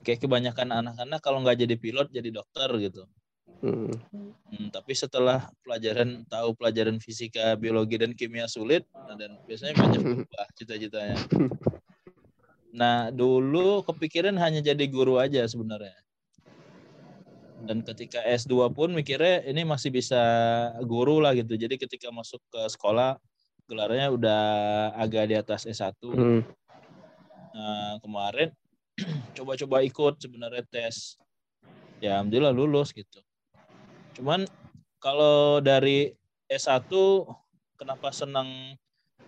kayak 0.00 0.24
kebanyakan 0.24 0.72
anak-anak 0.80 1.20
kalau 1.20 1.44
nggak 1.44 1.60
jadi 1.60 1.76
pilot 1.76 2.08
jadi 2.08 2.32
dokter 2.32 2.72
gitu. 2.80 3.04
Hmm. 3.60 3.92
Hmm, 4.50 4.68
tapi 4.72 4.92
setelah 4.96 5.46
pelajaran 5.62 6.26
tahu 6.26 6.56
pelajaran 6.58 6.98
fisika, 6.98 7.54
biologi 7.54 8.00
dan 8.00 8.16
kimia 8.16 8.50
sulit 8.50 8.82
nah, 8.92 9.14
dan 9.14 9.36
biasanya 9.46 9.74
banyak 9.78 10.00
berubah 10.02 10.46
cita-citanya. 10.58 11.16
Nah, 12.74 13.10
dulu 13.14 13.82
kepikiran 13.86 14.34
hanya 14.38 14.58
jadi 14.64 14.84
guru 14.90 15.22
aja 15.22 15.46
sebenarnya. 15.46 15.94
Dan 17.62 17.84
ketika 17.86 18.24
S2 18.24 18.72
pun 18.72 18.90
mikirnya 18.90 19.44
ini 19.46 19.62
masih 19.62 19.92
bisa 19.94 20.18
guru 20.82 21.20
lah 21.22 21.36
gitu. 21.36 21.54
Jadi 21.54 21.76
ketika 21.76 22.10
masuk 22.10 22.40
ke 22.50 22.62
sekolah 22.72 23.20
gelarnya 23.70 24.10
udah 24.10 24.42
agak 24.98 25.30
di 25.30 25.38
atas 25.38 25.68
S1. 25.68 25.94
Hmm. 26.10 26.42
Nah, 27.54 28.02
kemarin 28.02 28.50
coba-coba 29.38 29.86
ikut 29.86 30.18
sebenarnya 30.18 30.66
tes. 30.66 31.14
Ya, 32.02 32.18
alhamdulillah 32.18 32.50
lulus 32.50 32.90
gitu. 32.90 33.22
Cuman 34.20 34.44
kalau 35.00 35.64
dari 35.64 36.12
S1 36.44 36.92
kenapa 37.80 38.12
senang 38.12 38.76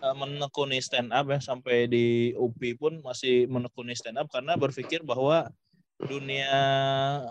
eh, 0.05 0.16
menekuni 0.20 0.85
stand 0.85 1.16
up 1.16 1.33
ya 1.33 1.40
sampai 1.40 1.88
di 1.88 2.37
UPI 2.37 2.76
pun 2.76 3.00
masih 3.00 3.48
menekuni 3.48 3.96
stand 3.96 4.20
up 4.20 4.28
karena 4.28 4.52
berpikir 4.61 5.00
bahwa 5.00 5.48
dunia 5.96 6.52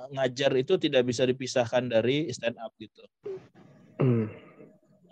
ngajar 0.10 0.58
itu 0.58 0.82
tidak 0.82 1.06
bisa 1.06 1.22
dipisahkan 1.22 1.86
dari 1.86 2.34
stand 2.34 2.58
up 2.58 2.74
gitu. 2.82 3.06
Hmm. 4.02 4.26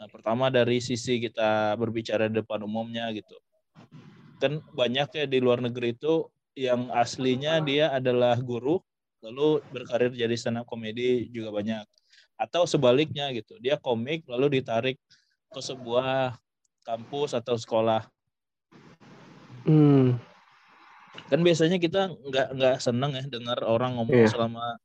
Nah, 0.02 0.10
pertama 0.10 0.50
dari 0.50 0.82
sisi 0.82 1.22
kita 1.22 1.78
berbicara 1.78 2.34
di 2.34 2.42
depan 2.42 2.66
umumnya 2.66 3.14
gitu. 3.14 3.38
Kan 4.42 4.66
banyak 4.74 5.06
ya 5.14 5.26
di 5.30 5.38
luar 5.38 5.62
negeri 5.62 5.94
itu 5.94 6.26
yang 6.58 6.90
aslinya 6.98 7.62
dia 7.62 7.94
adalah 7.94 8.42
guru 8.42 8.82
lalu 9.22 9.62
berkarir 9.70 10.10
jadi 10.18 10.34
stand 10.34 10.58
up 10.58 10.66
komedi 10.66 11.30
juga 11.30 11.54
banyak. 11.54 11.99
Atau 12.39 12.63
sebaliknya 12.63 13.28
gitu. 13.36 13.60
Dia 13.60 13.75
komik 13.75 14.23
lalu 14.32 14.63
ditarik 14.63 14.95
ke 15.52 15.60
sebuah 15.60 16.39
kampus 16.88 17.36
atau 17.36 17.60
sekolah. 17.60 18.08
Hmm. 19.67 20.15
Kan 21.28 21.43
biasanya 21.43 21.78
kita 21.78 22.10
nggak 22.15 22.47
nggak 22.56 22.78
seneng 22.80 23.12
ya 23.13 23.23
dengar 23.28 23.60
orang 23.67 23.99
ngomong 23.99 24.23
Iya. 24.23 24.32
selama 24.32 24.80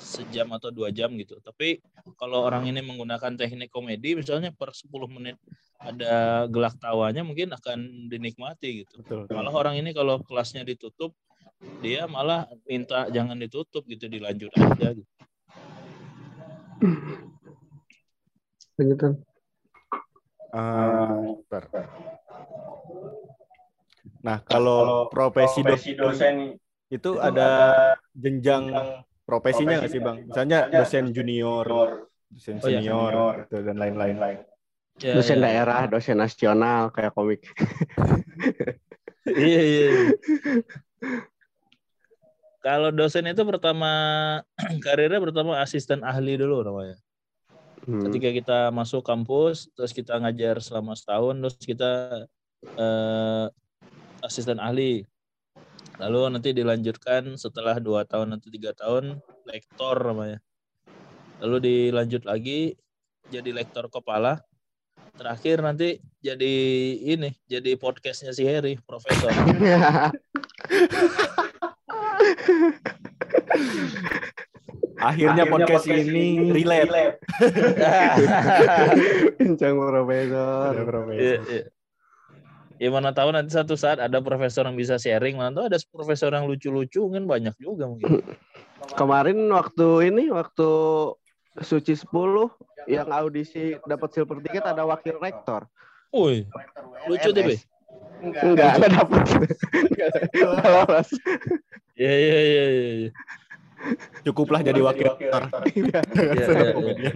sejam 0.00 0.48
atau 0.56 0.72
dua 0.72 0.88
jam 0.88 1.12
gitu. 1.18 1.36
Tapi 1.44 1.82
kalau 2.16 2.48
orang 2.48 2.64
ini 2.64 2.80
menggunakan 2.80 3.36
teknik 3.36 3.68
komedi, 3.68 4.16
misalnya 4.16 4.48
per 4.48 4.72
10 4.72 4.88
menit 5.12 5.36
ada 5.76 6.44
gelak 6.48 6.80
tawanya 6.80 7.20
mungkin 7.20 7.52
akan 7.52 8.08
dinikmati 8.08 8.84
gitu. 8.84 9.04
Betul. 9.04 9.28
Malah 9.28 9.52
orang 9.52 9.76
ini 9.76 9.92
kalau 9.92 10.24
kelasnya 10.24 10.64
ditutup, 10.64 11.12
dia 11.84 12.08
malah 12.08 12.48
minta 12.64 13.12
jangan 13.12 13.36
ditutup 13.36 13.84
gitu, 13.84 14.08
dilanjut 14.08 14.48
aja 14.56 14.96
gitu. 14.96 15.10
Lanjutan. 18.80 19.12
Eh, 20.50 21.20
bentar. 21.46 21.64
Nah, 24.24 24.38
kalau 24.44 25.06
profesi 25.12 25.60
dosen 25.94 26.56
itu 26.90 27.10
ada 27.20 27.48
jenjang 28.16 28.72
profesinya 29.28 29.78
nggak 29.78 29.92
sih, 29.92 30.00
Bang? 30.02 30.26
Misalnya 30.26 30.66
dosen 30.72 31.12
junior, 31.14 31.66
dosen 32.32 32.58
Oh, 32.58 32.68
iya. 32.68 32.80
senior, 32.82 33.12
gitu, 33.46 33.56
dan 33.62 33.76
lain-lain. 33.78 34.16
Ya, 35.00 35.16
Dosen 35.16 35.40
ya. 35.40 35.48
daerah, 35.48 35.88
dosen 35.88 36.20
nasional 36.20 36.92
kayak 36.92 37.12
komik. 37.16 37.40
Iya, 39.30 39.60
iya. 39.62 39.88
Kalau 42.60 42.92
dosen 42.92 43.24
itu 43.24 43.40
pertama 43.48 43.92
karirnya 44.84 45.16
pertama 45.16 45.64
asisten 45.64 46.04
ahli 46.04 46.36
dulu 46.36 46.60
namanya. 46.60 47.00
Hmm. 47.88 48.04
Ketika 48.04 48.28
kita 48.36 48.58
masuk 48.68 49.00
kampus, 49.00 49.72
terus 49.72 49.96
kita 49.96 50.20
ngajar 50.20 50.60
selama 50.60 50.92
setahun, 50.92 51.40
terus 51.40 51.56
kita 51.64 51.90
eh, 52.76 53.46
asisten 54.20 54.60
ahli. 54.60 55.08
Lalu 55.96 56.36
nanti 56.36 56.52
dilanjutkan 56.52 57.40
setelah 57.40 57.80
dua 57.80 58.04
tahun 58.04 58.36
nanti 58.36 58.52
tiga 58.52 58.76
tahun 58.76 59.24
lektor 59.48 59.96
namanya. 60.04 60.44
Lalu 61.40 61.56
dilanjut 61.64 62.28
lagi 62.28 62.76
jadi 63.32 63.56
lektor 63.56 63.88
kepala. 63.88 64.44
Terakhir 65.16 65.64
nanti 65.64 65.96
jadi 66.20 66.52
ini, 67.16 67.32
jadi 67.48 67.72
podcastnya 67.80 68.36
si 68.36 68.44
Harry, 68.44 68.76
profesor. 68.84 69.32
Akhirnya 75.00 75.44
podcast 75.48 75.88
ini 75.88 76.52
relate. 76.52 77.16
Bincang 79.40 79.76
profesor. 79.80 80.72
Iya, 81.16 81.36
iya. 81.48 81.64
Ya 82.80 82.88
mana 82.88 83.12
tahu 83.12 83.28
nanti 83.32 83.52
satu 83.52 83.76
saat 83.76 84.00
ada 84.00 84.24
profesor 84.24 84.64
yang 84.64 84.72
bisa 84.72 84.96
sharing, 84.96 85.36
mana 85.36 85.52
tahu 85.52 85.68
ada 85.68 85.76
profesor 85.92 86.32
yang 86.32 86.48
lucu-lucu 86.48 87.12
kan 87.12 87.28
banyak 87.28 87.52
juga 87.60 87.84
mungkin. 87.84 88.24
Kemarin 89.00 89.52
waktu 89.52 90.08
ini 90.08 90.32
waktu 90.32 90.68
Suci 91.60 91.92
10 91.92 92.08
yang 92.88 93.10
audisi 93.12 93.76
dapat 93.84 94.08
silver 94.16 94.40
ticket 94.40 94.64
ada 94.64 94.86
wakil 94.88 95.20
rektor. 95.20 95.68
Woi, 96.08 96.48
lucu 97.04 97.28
tuh. 97.36 97.52
Enggak, 98.24 98.42
enggak 98.54 98.90
dapat. 98.96 99.24
Enggak 99.76 100.12
lolos. 100.64 101.08
Iya, 102.00 102.14
iya, 102.16 102.38
iya, 102.40 102.64
iya. 102.64 102.64
iya. 102.96 103.10
Cukuplah 104.24 104.64
jadi 104.64 104.80
wakil 104.80 105.04
rektor. 105.20 105.42
Iya. 105.68 106.00
Iya, 106.32 106.46
iya. 106.80 107.12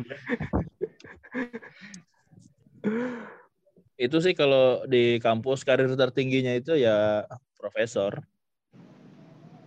Itu 3.97 4.21
sih 4.21 4.37
kalau 4.37 4.85
di 4.85 5.17
kampus 5.25 5.65
karir 5.65 5.89
tertingginya 5.97 6.53
itu 6.53 6.77
ya 6.77 7.25
profesor. 7.57 8.21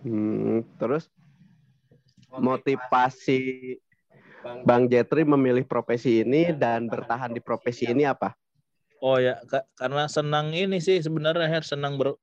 Hmm, 0.06 0.62
terus 0.78 1.10
motivasi 2.38 3.74
Bang 4.62 4.86
Jetri 4.86 5.26
memilih 5.26 5.66
profesi 5.66 6.22
ini 6.22 6.54
dan 6.54 6.86
bertahan 6.86 7.34
di 7.34 7.42
profesi 7.42 7.90
ini 7.90 8.06
apa? 8.06 8.38
Oh 9.02 9.18
ya, 9.18 9.42
ka- 9.50 9.66
karena 9.74 10.06
senang 10.06 10.54
ini 10.54 10.78
sih 10.78 11.02
sebenarnya 11.02 11.50
Her, 11.50 11.66
senang 11.66 11.98
ber- 11.98 12.18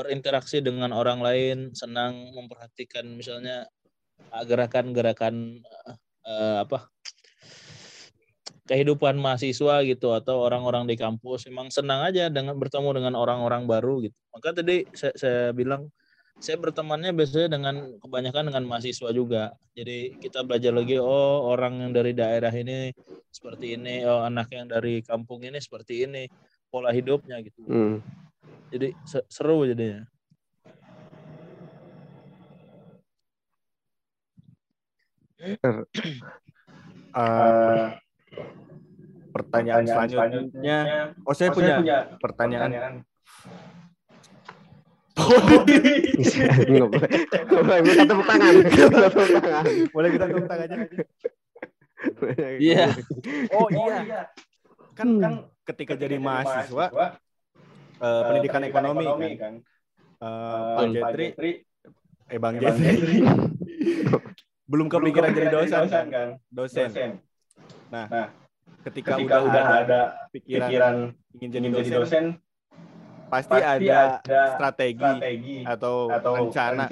berinteraksi 0.00 0.64
dengan 0.64 0.96
orang 0.96 1.20
lain, 1.20 1.76
senang 1.76 2.32
memperhatikan 2.32 3.04
misalnya 3.12 3.68
uh, 4.32 4.44
gerakan-gerakan 4.48 5.60
uh, 6.24 6.64
apa 6.64 6.88
kehidupan 8.64 9.18
mahasiswa 9.18 9.82
gitu 9.82 10.14
atau 10.14 10.46
orang-orang 10.46 10.86
di 10.88 10.96
kampus. 10.96 11.44
Memang 11.50 11.68
senang 11.68 12.06
aja 12.06 12.32
dengan 12.32 12.56
bertemu 12.56 12.96
dengan 12.96 13.14
orang-orang 13.18 13.68
baru 13.68 14.00
gitu. 14.06 14.16
Maka 14.32 14.56
tadi 14.56 14.86
saya, 14.94 15.12
saya 15.18 15.42
bilang 15.50 15.90
saya 16.40 16.56
bertemannya 16.56 17.12
biasanya 17.12 17.60
dengan 17.60 18.00
kebanyakan 18.00 18.48
dengan 18.48 18.64
mahasiswa 18.70 19.10
juga. 19.12 19.52
Jadi 19.76 20.16
kita 20.22 20.46
belajar 20.46 20.72
lagi 20.72 20.96
oh 20.96 21.50
orang 21.50 21.84
yang 21.84 21.92
dari 21.92 22.16
daerah 22.16 22.54
ini 22.54 22.94
seperti 23.28 23.76
ini, 23.76 24.06
oh 24.08 24.24
anak 24.24 24.48
yang 24.54 24.70
dari 24.70 25.04
kampung 25.04 25.44
ini 25.44 25.58
seperti 25.60 26.08
ini 26.08 26.24
pola 26.70 26.94
hidupnya 26.94 27.42
gitu. 27.42 27.60
Hmm. 27.66 27.98
Jadi 28.70 28.88
se- 29.04 29.26
seru 29.28 29.66
jadinya. 29.66 30.06
Eh, 37.10 37.84
pertanyaan 39.34 39.84
selanjutnya. 39.86 40.78
Oh, 41.26 41.34
saya 41.34 41.50
punya 41.50 41.82
pertanyaan. 42.22 43.02
Nggak 45.20 46.88
boleh. 46.88 47.10
Nggak 47.44 47.62
boleh 47.66 47.80
minta 47.84 48.04
tepuk 48.08 48.26
tangan. 48.26 48.52
Minta 48.56 49.08
tepuk 49.10 49.28
tangan. 49.42 49.64
Boleh 49.92 50.08
kita 50.14 50.24
tepuk 50.30 50.46
tangan 50.48 50.66
aja. 50.70 50.76
Iya. 52.56 52.86
Oh 53.52 53.66
iya. 53.68 54.28
Kan 54.96 55.08
kan 55.20 55.32
ketika 55.66 55.94
jadi 55.96 56.16
mahasiswa 56.16 57.16
eh, 58.00 58.22
pendidikan 58.24 58.62
ekonomi 58.64 59.06
kan. 59.36 59.54
Eh, 60.20 60.64
Pak 60.76 60.84
Jetri, 60.92 61.52
eh 62.28 62.38
Bang 62.40 62.56
Jetri. 62.60 63.20
Belum 64.70 64.86
kepikiran 64.86 65.34
jadi 65.34 65.48
dosen. 65.50 65.82
Kan? 66.12 66.28
Dosen. 66.46 66.88
Nah, 67.90 68.06
ketika, 68.86 69.18
udah, 69.18 69.64
ada 69.82 70.00
pikiran, 70.30 71.10
ingin 71.34 71.50
jadi 71.50 71.90
dosen, 71.90 72.24
pasti, 73.26 73.58
ada, 73.58 74.22
strategi, 74.54 75.66
atau, 75.66 76.14
rencana. 76.46 76.86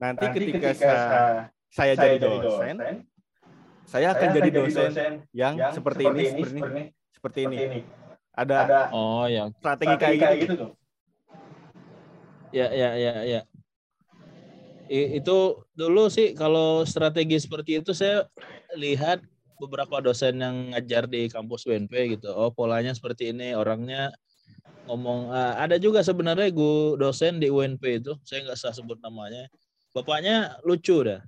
Nanti, 0.00 0.26
ketika, 0.32 0.72
sa- 0.72 1.52
saya, 1.68 1.92
jadi 1.92 2.16
dosen, 2.40 2.76
saya 3.84 4.16
akan 4.16 4.28
jadi 4.32 4.48
dosen 4.48 4.90
yang, 5.36 5.54
seperti 5.76 6.02
ini, 6.08 6.24
seperti 6.24 6.56
ini, 6.56 6.82
seperti 7.12 7.40
ini. 7.44 7.99
Ada 8.34 8.90
Oh 8.94 9.26
ya. 9.26 9.50
strategi 9.58 10.16
kayak 10.18 10.36
gitu. 10.46 10.66
Ya 12.50 12.66
ya 12.70 12.90
ya 12.98 13.14
ya. 13.26 13.40
I- 14.90 15.22
itu 15.22 15.38
dulu 15.78 16.10
sih 16.10 16.34
kalau 16.34 16.82
strategi 16.82 17.38
seperti 17.38 17.78
itu 17.78 17.94
saya 17.94 18.26
lihat 18.74 19.22
beberapa 19.62 20.02
dosen 20.02 20.40
yang 20.40 20.74
ngajar 20.74 21.06
di 21.06 21.30
kampus 21.30 21.62
UNP 21.68 22.18
gitu. 22.18 22.32
Oh 22.34 22.50
polanya 22.50 22.90
seperti 22.90 23.30
ini, 23.30 23.54
orangnya 23.54 24.10
ngomong. 24.88 25.30
ah, 25.30 25.60
ada 25.62 25.78
juga 25.78 26.02
sebenarnya 26.02 26.50
gu 26.50 26.98
dosen 26.98 27.38
di 27.38 27.46
UNP 27.52 28.02
itu, 28.02 28.16
saya 28.26 28.42
nggak 28.48 28.58
usah 28.58 28.74
sebut 28.74 28.98
namanya. 28.98 29.46
Bapaknya 29.94 30.58
lucu 30.66 31.06
dah. 31.06 31.22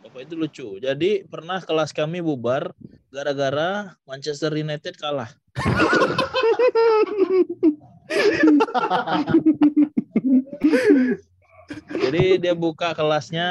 Bapak 0.00 0.28
itu 0.28 0.34
lucu. 0.38 0.68
Jadi 0.80 1.24
pernah 1.26 1.60
kelas 1.60 1.90
kami 1.92 2.22
bubar 2.22 2.72
gara-gara 3.10 3.96
Manchester 4.06 4.54
United 4.54 4.94
kalah. 4.96 5.28
Jadi 11.90 12.42
dia 12.42 12.54
buka 12.58 12.90
kelasnya, 12.98 13.48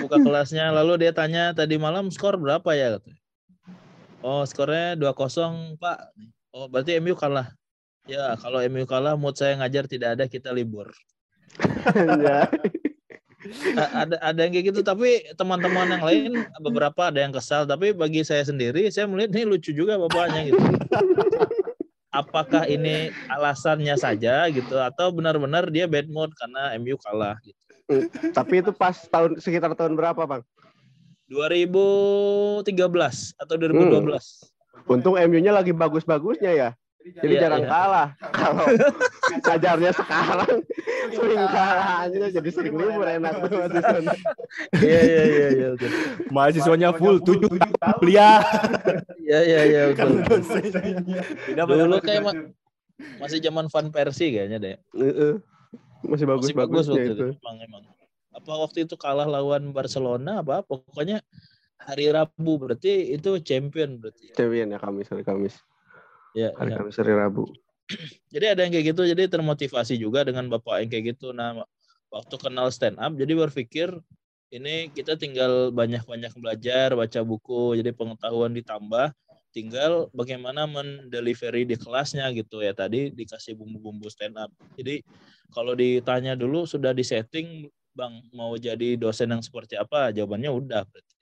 buka 0.00 0.16
kelasnya, 0.24 0.72
lalu 0.72 1.04
dia 1.04 1.12
tanya 1.12 1.52
tadi 1.52 1.76
malam 1.76 2.08
skor 2.08 2.40
berapa 2.40 2.72
ya? 2.72 2.96
Oh 4.24 4.44
skornya 4.44 4.96
2-0 4.96 5.76
Pak. 5.80 5.98
Oh 6.52 6.68
berarti 6.68 6.96
MU 7.00 7.16
kalah. 7.16 7.52
Ya 8.08 8.36
kalau 8.40 8.64
MU 8.64 8.84
kalah 8.88 9.14
mood 9.16 9.36
saya 9.36 9.56
ngajar 9.60 9.84
tidak 9.88 10.16
ada 10.16 10.24
kita 10.28 10.52
libur. 10.52 10.88
Ya. 11.96 12.48
A- 13.72 14.04
ada 14.04 14.16
ada 14.20 14.40
yang 14.44 14.52
kayak 14.52 14.66
gitu 14.68 14.80
tapi 14.84 15.24
teman-teman 15.32 15.88
yang 15.88 16.04
lain 16.04 16.32
beberapa 16.60 17.08
ada 17.08 17.24
yang 17.24 17.32
kesal 17.32 17.64
tapi 17.64 17.96
bagi 17.96 18.20
saya 18.20 18.44
sendiri 18.44 18.92
saya 18.92 19.08
melihat 19.08 19.32
ini 19.32 19.44
lucu 19.48 19.72
juga 19.72 19.96
bapaknya 19.96 20.52
gitu. 20.52 20.60
Apakah 22.10 22.66
ini 22.66 23.14
alasannya 23.30 23.94
saja 23.94 24.50
gitu 24.50 24.74
atau 24.74 25.14
benar-benar 25.14 25.70
dia 25.70 25.86
bad 25.86 26.10
mood 26.10 26.34
karena 26.34 26.74
MU 26.74 26.98
kalah 26.98 27.38
gitu. 27.46 27.58
Tapi 28.34 28.62
itu 28.62 28.70
pas 28.74 28.94
tahun 29.06 29.38
sekitar 29.38 29.74
tahun 29.78 29.94
berapa, 29.94 30.18
Bang? 30.26 30.42
2013 31.30 32.66
atau 33.38 33.54
2012. 33.54 34.50
Untung 34.90 35.14
MU-nya 35.14 35.54
lagi 35.54 35.70
bagus-bagusnya 35.70 36.50
ya. 36.50 36.70
Jadi 37.00 37.32
Iya, 37.32 37.40
jarang 37.48 37.64
iya. 37.64 37.70
kalah. 37.72 38.08
Kalau 38.36 38.64
ngajarnya 39.44 39.92
sekarang 39.96 40.54
sering 41.10 41.44
kalah 41.48 41.88
aja 42.04 42.26
jadi 42.28 42.50
sering 42.52 42.74
libur 42.76 43.08
enak 43.08 43.34
banget 43.40 43.70
di 43.72 43.80
sana. 43.80 44.12
Iya 44.76 45.00
iya 45.00 45.22
iya 45.24 45.46
iya 45.50 45.68
betul. 45.74 45.90
Mahasiswanya 46.28 46.88
full 46.94 47.16
tujuh 47.18 47.48
tahun 47.48 47.98
kuliah. 47.98 48.40
Iya 49.30 49.40
iya 49.46 49.60
iya 49.64 49.82
betul. 49.94 50.10
Tidak 51.46 51.64
Dulu 51.64 51.96
kayak 52.02 52.22
ma- 52.26 52.50
masih 53.16 53.38
zaman 53.38 53.70
Van 53.70 53.86
Persie 53.88 54.34
kayaknya 54.34 54.58
deh. 54.58 54.76
Heeh. 54.92 55.34
Masih 56.04 56.26
Masih 56.26 56.52
bagus 56.52 56.84
waktu 56.88 57.14
itu. 57.14 57.14
itu. 57.16 57.26
Emang 57.38 57.56
emang. 57.62 57.82
Apa 58.30 58.52
waktu 58.58 58.84
itu 58.84 58.94
kalah 58.94 59.24
lawan 59.24 59.70
Barcelona 59.70 60.42
apa? 60.42 60.60
Pokoknya 60.62 61.22
hari 61.80 62.12
Rabu 62.12 62.60
berarti 62.60 63.14
itu 63.14 63.40
champion 63.40 63.96
berarti. 63.96 64.34
Champion 64.34 64.74
ya 64.74 64.78
Kamis, 64.78 65.08
hari 65.08 65.24
Kamis. 65.24 65.56
Ya, 66.30 66.54
Hari 66.54 66.70
ya. 66.70 66.78
Kamis, 66.78 66.96
hari 66.98 67.12
Rabu. 67.14 67.44
Jadi 68.34 68.46
ada 68.46 68.60
yang 68.62 68.70
kayak 68.70 68.86
gitu, 68.94 69.02
jadi 69.02 69.26
termotivasi 69.26 69.98
juga 69.98 70.22
dengan 70.22 70.46
bapak 70.46 70.86
yang 70.86 70.90
kayak 70.94 71.04
gitu. 71.18 71.34
Nah, 71.34 71.66
waktu 72.06 72.34
kenal 72.38 72.70
stand 72.70 72.94
up, 73.02 73.10
jadi 73.18 73.34
berpikir 73.34 73.90
ini 74.54 74.94
kita 74.94 75.18
tinggal 75.18 75.74
banyak-banyak 75.74 76.30
belajar, 76.38 76.94
baca 76.94 77.20
buku, 77.26 77.82
jadi 77.82 77.90
pengetahuan 77.90 78.54
ditambah. 78.54 79.10
Tinggal 79.50 80.06
bagaimana 80.14 80.70
mendelivery 80.70 81.66
di 81.66 81.74
kelasnya 81.74 82.30
gitu 82.30 82.62
ya. 82.62 82.70
Tadi 82.70 83.10
dikasih 83.10 83.58
bumbu-bumbu 83.58 84.06
stand 84.06 84.38
up. 84.38 84.54
Jadi 84.78 85.02
kalau 85.50 85.74
ditanya 85.74 86.38
dulu 86.38 86.62
sudah 86.62 86.94
disetting, 86.94 87.66
bang 87.90 88.22
mau 88.30 88.54
jadi 88.54 88.94
dosen 88.94 89.34
yang 89.34 89.42
seperti 89.42 89.74
apa? 89.74 90.14
Jawabannya 90.14 90.50
udah 90.54 90.86
berarti. 90.86 91.19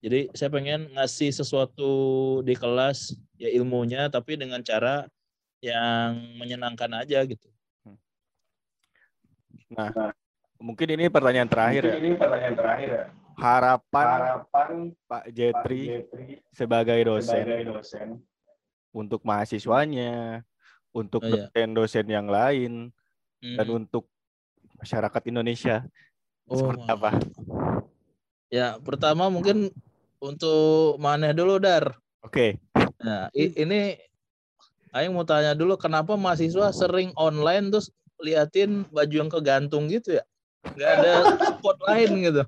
Jadi 0.00 0.32
saya 0.32 0.48
pengen 0.48 0.88
ngasih 0.96 1.28
sesuatu 1.28 1.92
di 2.40 2.56
kelas 2.56 3.12
ya 3.36 3.52
ilmunya, 3.52 4.08
tapi 4.08 4.40
dengan 4.40 4.64
cara 4.64 5.04
yang 5.60 6.16
menyenangkan 6.40 7.04
aja 7.04 7.20
gitu. 7.28 7.52
Nah, 9.68 9.92
mungkin 10.56 10.88
ini 10.96 11.12
pertanyaan 11.12 11.52
terakhir 11.52 11.82
ya. 11.84 11.94
Ini 12.00 12.16
pertanyaan 12.16 12.56
terakhir 12.56 12.88
ya. 12.88 13.04
Harapan 13.36 14.06
Harapan 14.08 14.70
Pak 15.04 15.08
Pak 15.08 15.24
Jetri 15.36 16.04
sebagai 16.52 16.98
dosen 17.04 17.44
sebagai 17.44 17.62
dosen 17.68 18.08
untuk 18.92 19.20
mahasiswanya, 19.24 20.40
untuk 20.96 21.24
Oh, 21.24 21.28
iya. 21.28 21.44
dosen-dosen 21.48 22.08
yang 22.08 22.26
lain, 22.28 22.88
dan 23.40 23.68
Mm. 23.68 23.84
untuk 23.84 24.08
masyarakat 24.80 25.22
Indonesia 25.28 25.84
Oh, 26.50 26.56
seperti 26.56 26.82
apa? 26.88 27.10
Ya, 28.50 28.74
pertama 28.82 29.30
mungkin 29.30 29.70
untuk 30.20 30.96
mana 30.96 31.32
dulu 31.32 31.56
Dar. 31.56 31.96
Oke, 32.20 32.60
Nah, 33.00 33.32
i- 33.32 33.56
ini 33.56 33.96
Aing 34.90 35.14
mau 35.14 35.22
tanya 35.22 35.54
dulu 35.54 35.78
kenapa 35.78 36.18
mahasiswa 36.18 36.68
sering 36.70 37.14
online 37.14 37.70
terus 37.70 37.88
liatin 38.18 38.84
baju 38.90 39.14
yang 39.16 39.30
kegantung 39.30 39.86
gitu 39.86 40.18
ya? 40.18 40.24
Nggak 40.66 40.90
ada 40.92 41.12
spot 41.48 41.78
lain 41.86 42.10
gitu. 42.20 42.42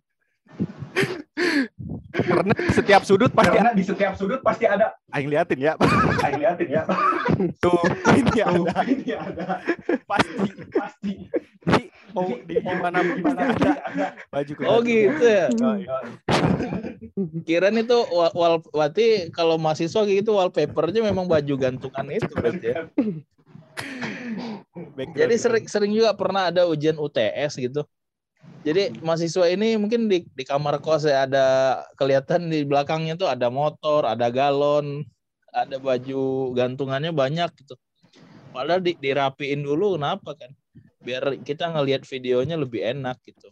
karena 2.13 2.53
setiap 2.71 3.03
sudut 3.03 3.33
pasti 3.33 3.57
karena 3.57 3.73
di 3.73 3.81
setiap 3.81 4.13
sudut 4.15 4.43
pasti 4.43 4.69
ada 4.69 4.93
aing 5.11 5.33
liatin 5.33 5.59
ya. 5.59 5.73
ayo 6.23 6.37
liatin 6.37 6.69
ya 6.69 6.83
Tuh, 7.57 7.81
ini 8.13 8.39
ada 8.39 8.83
ini 8.85 9.07
ada 9.11 9.47
pasti. 10.05 10.37
pasti 10.69 11.13
Jadi 11.63 11.83
mau 12.13 12.29
di 12.45 12.55
gimana 12.61 13.01
pun 13.01 13.19
pasti 13.25 13.69
ada 13.69 14.07
baju 14.29 14.53
Oh 14.69 14.81
gitu 14.85 15.25
ya. 15.25 15.49
Oh, 15.61 15.77
Kirain 17.45 17.77
itu 17.77 17.99
wall, 18.13 18.65
berarti 18.73 19.29
kalau 19.35 19.61
mahasiswa 19.61 20.03
gitu 20.09 20.37
wallpapernya 20.37 21.05
memang 21.05 21.29
baju 21.29 21.55
gantungan 21.59 22.07
itu 22.09 22.33
berarti 22.33 22.67
ya. 22.73 22.89
Jadi 25.19 25.35
sering 25.37 25.69
sering 25.69 25.93
juga 25.93 26.17
pernah 26.17 26.49
ada 26.49 26.65
ujian 26.65 26.97
UTS 26.97 27.61
gitu. 27.61 27.85
Jadi 28.63 28.95
mahasiswa 29.03 29.51
ini 29.51 29.75
mungkin 29.75 30.07
di, 30.07 30.23
di 30.23 30.45
kamar 30.47 30.79
kos 30.79 31.07
ya 31.07 31.27
ada 31.27 31.47
kelihatan 31.99 32.47
di 32.47 32.63
belakangnya 32.63 33.19
tuh 33.19 33.27
ada 33.27 33.51
motor, 33.51 34.07
ada 34.07 34.31
galon, 34.31 35.03
ada 35.51 35.83
baju 35.83 36.55
gantungannya 36.55 37.11
banyak 37.11 37.51
gitu. 37.59 37.75
Padahal 38.55 38.85
di, 38.85 38.95
dirapiin 38.97 39.67
dulu 39.67 39.99
kenapa 39.99 40.39
kan? 40.39 40.55
Biar 41.03 41.23
kita 41.43 41.71
ngelihat 41.71 42.07
videonya 42.07 42.55
lebih 42.55 42.81
enak 42.83 43.19
gitu. 43.27 43.51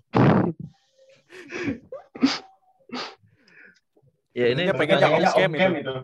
ya 4.30 4.46
ini 4.54 4.70
Pengennya- 4.70 5.10
off 5.26 5.34
cam 5.34 5.50
cam 5.54 5.72
itu. 5.74 5.82
itu 5.82 5.96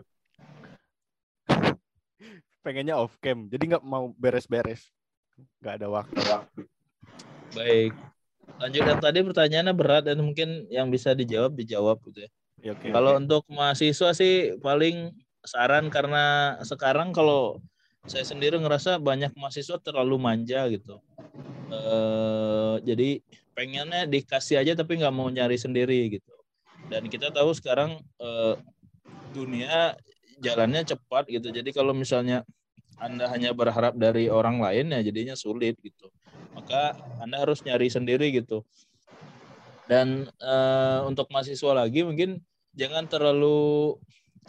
pengennya 2.59 2.95
off 2.99 3.15
cam. 3.23 3.47
Jadi 3.47 3.63
nggak 3.71 3.83
mau 3.87 4.11
beres-beres. 4.19 4.83
Nggak 5.63 5.73
ada 5.79 5.87
waktu. 5.87 6.19
baik. 7.55 7.95
Lanjut 8.59 8.83
yang 8.83 8.99
tadi 8.99 9.19
pertanyaannya 9.23 9.73
berat 9.73 10.03
dan 10.11 10.19
mungkin 10.19 10.67
yang 10.67 10.91
bisa 10.91 11.15
dijawab 11.15 11.55
dijawab 11.55 11.97
gitu 12.11 12.27
ya. 12.27 12.29
Ya, 12.59 12.71
oke. 12.75 12.89
Kalau 12.91 13.11
untuk 13.15 13.43
mahasiswa 13.47 14.11
sih 14.11 14.57
paling 14.59 15.15
saran 15.47 15.87
karena 15.87 16.57
sekarang 16.67 17.15
kalau 17.15 17.63
saya 18.03 18.27
sendiri 18.27 18.59
ngerasa 18.59 18.99
banyak 18.99 19.31
mahasiswa 19.39 19.79
terlalu 19.79 20.19
manja 20.19 20.67
gitu. 20.67 20.99
Eh 21.67 22.75
jadi 22.87 23.09
pengennya 23.57 24.05
dikasih 24.05 24.61
aja 24.61 24.73
tapi 24.77 25.01
nggak 25.01 25.15
mau 25.15 25.27
nyari 25.27 25.57
sendiri 25.59 26.19
gitu. 26.19 26.33
Dan 26.87 27.11
kita 27.11 27.33
tahu 27.33 27.51
sekarang 27.51 27.99
eh, 28.19 28.55
dunia 29.35 29.97
jalannya 30.39 30.85
cepat 30.87 31.27
gitu. 31.27 31.49
Jadi 31.51 31.69
kalau 31.73 31.91
misalnya 31.91 32.47
anda 32.97 33.29
hanya 33.29 33.53
berharap 33.53 33.93
dari 33.93 34.25
orang 34.25 34.57
lain 34.57 34.89
ya 34.89 35.05
jadinya 35.05 35.37
sulit 35.37 35.77
gitu. 35.85 36.09
Maka 36.57 36.97
Anda 37.21 37.45
harus 37.45 37.61
nyari 37.61 37.93
sendiri 37.93 38.33
gitu. 38.33 38.65
Dan 39.85 40.25
eh, 40.41 40.99
untuk 41.05 41.29
mahasiswa 41.29 41.77
lagi 41.77 42.01
mungkin 42.01 42.41
jangan 42.73 43.05
terlalu 43.05 43.93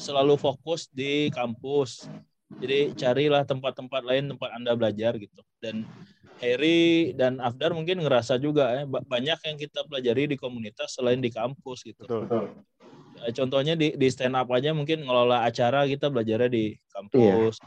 selalu 0.00 0.40
fokus 0.40 0.88
di 0.88 1.28
kampus. 1.28 2.08
Jadi 2.56 2.96
carilah 2.96 3.44
tempat-tempat 3.44 4.00
lain 4.00 4.32
tempat 4.32 4.50
Anda 4.56 4.72
belajar 4.72 5.20
gitu. 5.20 5.44
Dan 5.60 5.84
Harry 6.38 7.12
dan 7.18 7.42
Afdar 7.42 7.74
mungkin 7.74 7.98
ngerasa 7.98 8.38
juga 8.38 8.70
ya 8.70 8.82
ba- 8.86 9.02
banyak 9.02 9.38
yang 9.42 9.56
kita 9.58 9.82
pelajari 9.86 10.30
di 10.30 10.36
komunitas 10.38 10.94
selain 10.94 11.18
di 11.18 11.30
kampus 11.34 11.82
gitu. 11.82 12.06
Betul. 12.06 12.24
betul 12.26 12.46
Eh, 13.26 13.34
Contohnya 13.34 13.74
di, 13.74 13.98
di 13.98 14.08
stand 14.14 14.38
up 14.38 14.46
aja 14.54 14.70
mungkin 14.70 15.02
ngelola 15.02 15.42
acara 15.42 15.82
kita 15.90 16.06
belajarnya 16.06 16.46
di 16.46 16.78
kampus. 16.94 17.58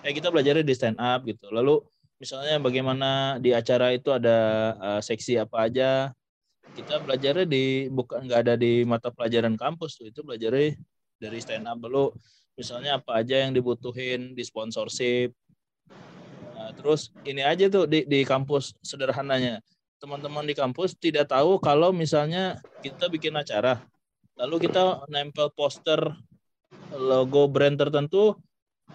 Eh 0.00 0.16
kita 0.16 0.32
belajarnya 0.32 0.64
di 0.64 0.72
stand 0.72 0.96
up 0.96 1.28
gitu. 1.28 1.52
Lalu 1.52 1.84
misalnya 2.16 2.56
bagaimana 2.56 3.36
di 3.36 3.52
acara 3.52 3.92
itu 3.92 4.08
ada 4.08 4.36
eh, 4.80 5.00
seksi 5.04 5.36
apa 5.36 5.68
aja. 5.68 5.90
Kita 6.72 7.04
belajarnya 7.04 7.44
di 7.44 7.92
bukan 7.92 8.24
nggak 8.24 8.40
ada 8.48 8.54
di 8.56 8.86
mata 8.88 9.12
pelajaran 9.12 9.60
kampus 9.60 10.00
tuh. 10.00 10.08
Itu 10.08 10.24
belajarnya 10.24 10.78
dari 11.20 11.38
stand 11.44 11.68
up 11.68 11.76
dulu. 11.76 12.16
Misalnya 12.56 12.96
apa 12.96 13.20
aja 13.20 13.44
yang 13.44 13.52
dibutuhin 13.52 14.32
di 14.32 14.42
sponsorship. 14.42 15.36
Terus 16.78 17.10
ini 17.26 17.42
aja 17.42 17.66
tuh 17.66 17.90
di 17.90 18.06
di 18.06 18.22
kampus 18.22 18.78
sederhananya. 18.86 19.58
Teman-teman 19.98 20.46
di 20.46 20.54
kampus 20.54 20.94
tidak 20.94 21.26
tahu 21.34 21.58
kalau 21.58 21.90
misalnya 21.90 22.62
kita 22.86 23.10
bikin 23.10 23.34
acara, 23.34 23.82
lalu 24.38 24.70
kita 24.70 25.02
nempel 25.10 25.50
poster 25.50 25.98
logo 26.94 27.50
brand 27.50 27.74
tertentu 27.74 28.38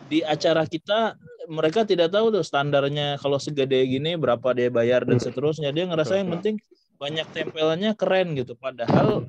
di 0.08 0.24
acara 0.24 0.64
kita 0.64 1.20
mereka 1.52 1.84
tidak 1.84 2.08
tahu 2.16 2.32
tuh 2.32 2.44
standarnya 2.46 3.20
kalau 3.20 3.36
segede 3.36 3.84
gini 3.84 4.16
berapa 4.16 4.56
dia 4.56 4.72
bayar 4.72 5.04
dan 5.04 5.20
seterusnya. 5.20 5.76
Dia 5.76 5.92
ngerasa 5.92 6.24
yang 6.24 6.32
penting 6.40 6.56
banyak 6.96 7.28
tempelannya 7.36 7.92
keren 8.00 8.32
gitu. 8.40 8.56
Padahal 8.56 9.28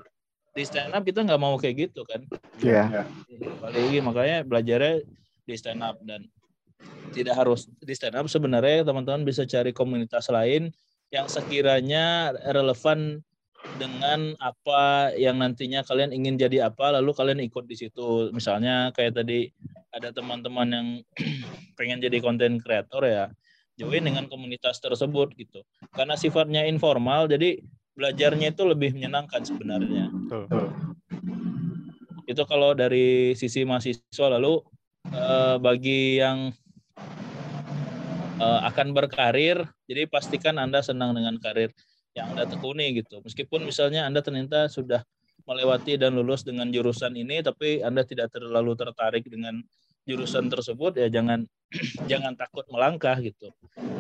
di 0.54 0.62
stand 0.62 0.94
up 0.94 1.02
kita 1.02 1.26
nggak 1.26 1.42
mau 1.42 1.58
kayak 1.58 1.90
gitu 1.90 2.06
kan. 2.06 2.22
Iya. 2.62 3.10
balik 3.58 3.82
lagi 3.90 3.98
makanya 3.98 4.38
belajarnya 4.46 4.94
di 5.44 5.54
stand 5.58 5.82
up 5.82 5.98
dan 6.06 6.30
tidak 7.14 7.38
harus 7.38 7.70
di 7.81 7.94
stand 7.94 8.18
up. 8.18 8.27
Sebenarnya 8.27 8.83
teman-teman 8.83 9.23
bisa 9.23 9.47
cari 9.47 9.70
komunitas 9.70 10.29
lain 10.29 10.75
yang 11.14 11.31
sekiranya 11.31 12.35
relevan 12.51 13.23
dengan 13.81 14.37
apa 14.44 15.14
yang 15.16 15.40
nantinya 15.40 15.81
kalian 15.87 16.12
ingin 16.12 16.37
jadi 16.37 16.68
apa 16.68 17.01
lalu 17.01 17.14
kalian 17.16 17.40
ikut 17.47 17.64
di 17.64 17.79
situ. 17.79 18.29
Misalnya 18.35 18.90
kayak 18.92 19.23
tadi 19.23 19.49
ada 19.94 20.11
teman-teman 20.11 20.68
yang 20.68 20.87
pengen 21.79 22.03
jadi 22.03 22.18
konten 22.18 22.59
kreator 22.61 23.07
ya 23.07 23.25
join 23.75 24.07
dengan 24.07 24.27
komunitas 24.31 24.79
tersebut 24.79 25.35
gitu. 25.38 25.62
Karena 25.94 26.14
sifatnya 26.14 26.66
informal 26.66 27.27
jadi 27.27 27.62
belajarnya 27.94 28.55
itu 28.55 28.62
lebih 28.66 28.94
menyenangkan 28.94 29.42
sebenarnya. 29.47 30.11
Betul. 30.11 30.70
itu 32.25 32.40
kalau 32.49 32.73
dari 32.73 33.37
sisi 33.37 33.68
mahasiswa 33.68 34.27
lalu 34.33 34.64
eh, 35.12 35.57
bagi 35.61 36.16
yang 36.16 36.57
eh, 38.40 38.61
akan 38.68 38.94
berkarir 38.94 39.64
jadi 39.87 40.07
pastikan 40.11 40.59
anda 40.59 40.80
senang 40.80 41.14
dengan 41.14 41.37
karir 41.38 41.70
yang 42.14 42.30
anda 42.35 42.46
tekuni 42.46 42.94
gitu 43.02 43.22
meskipun 43.22 43.66
misalnya 43.66 44.07
anda 44.07 44.22
ternyata 44.22 44.70
sudah 44.70 45.02
melewati 45.44 45.98
dan 46.00 46.14
lulus 46.16 46.46
dengan 46.46 46.70
jurusan 46.70 47.12
ini 47.18 47.42
tapi 47.44 47.83
anda 47.83 48.07
tidak 48.07 48.33
terlalu 48.33 48.72
tertarik 48.78 49.26
dengan 49.26 49.61
jurusan 50.04 50.48
tersebut 50.48 51.00
ya 51.00 51.09
jangan 51.11 51.44
jangan 52.11 52.38
takut 52.38 52.64
melangkah 52.70 53.18
gitu 53.18 53.50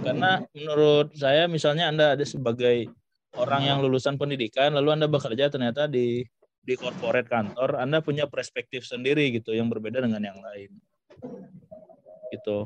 karena 0.04 0.44
menurut 0.54 1.10
saya 1.16 1.50
misalnya 1.50 1.90
anda 1.90 2.14
ada 2.14 2.22
sebagai 2.22 2.86
orang 3.34 3.66
yang 3.66 3.78
lulusan 3.82 4.14
pendidikan 4.14 4.70
lalu 4.72 4.94
anda 4.94 5.10
bekerja 5.10 5.50
ternyata 5.50 5.90
di 5.90 6.22
di 6.64 6.74
corporate 6.80 7.28
kantor, 7.28 7.76
Anda 7.76 8.00
punya 8.00 8.24
perspektif 8.24 8.88
sendiri 8.88 9.28
gitu 9.36 9.52
yang 9.52 9.68
berbeda 9.68 10.00
dengan 10.00 10.24
yang 10.24 10.40
lain. 10.40 10.72
Gitu. 12.32 12.58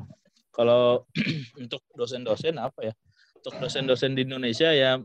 Kalau 0.59 1.07
untuk 1.63 1.79
dosen-dosen 1.95 2.59
apa 2.59 2.91
ya? 2.91 2.93
Untuk 3.39 3.55
dosen-dosen 3.63 4.11
di 4.11 4.27
Indonesia 4.27 4.75
ya 4.75 4.99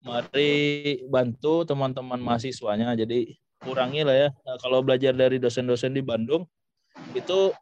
mari 0.00 1.04
bantu 1.04 1.68
teman-teman 1.68 2.16
mahasiswanya. 2.16 2.96
Jadi 2.96 3.36
kurangi 3.60 4.00
lah 4.00 4.16
ya. 4.16 4.28
Nah, 4.48 4.56
kalau 4.56 4.80
belajar 4.80 5.12
dari 5.12 5.36
dosen-dosen 5.36 5.92
di 5.92 6.00
Bandung 6.00 6.48
itu 7.12 7.52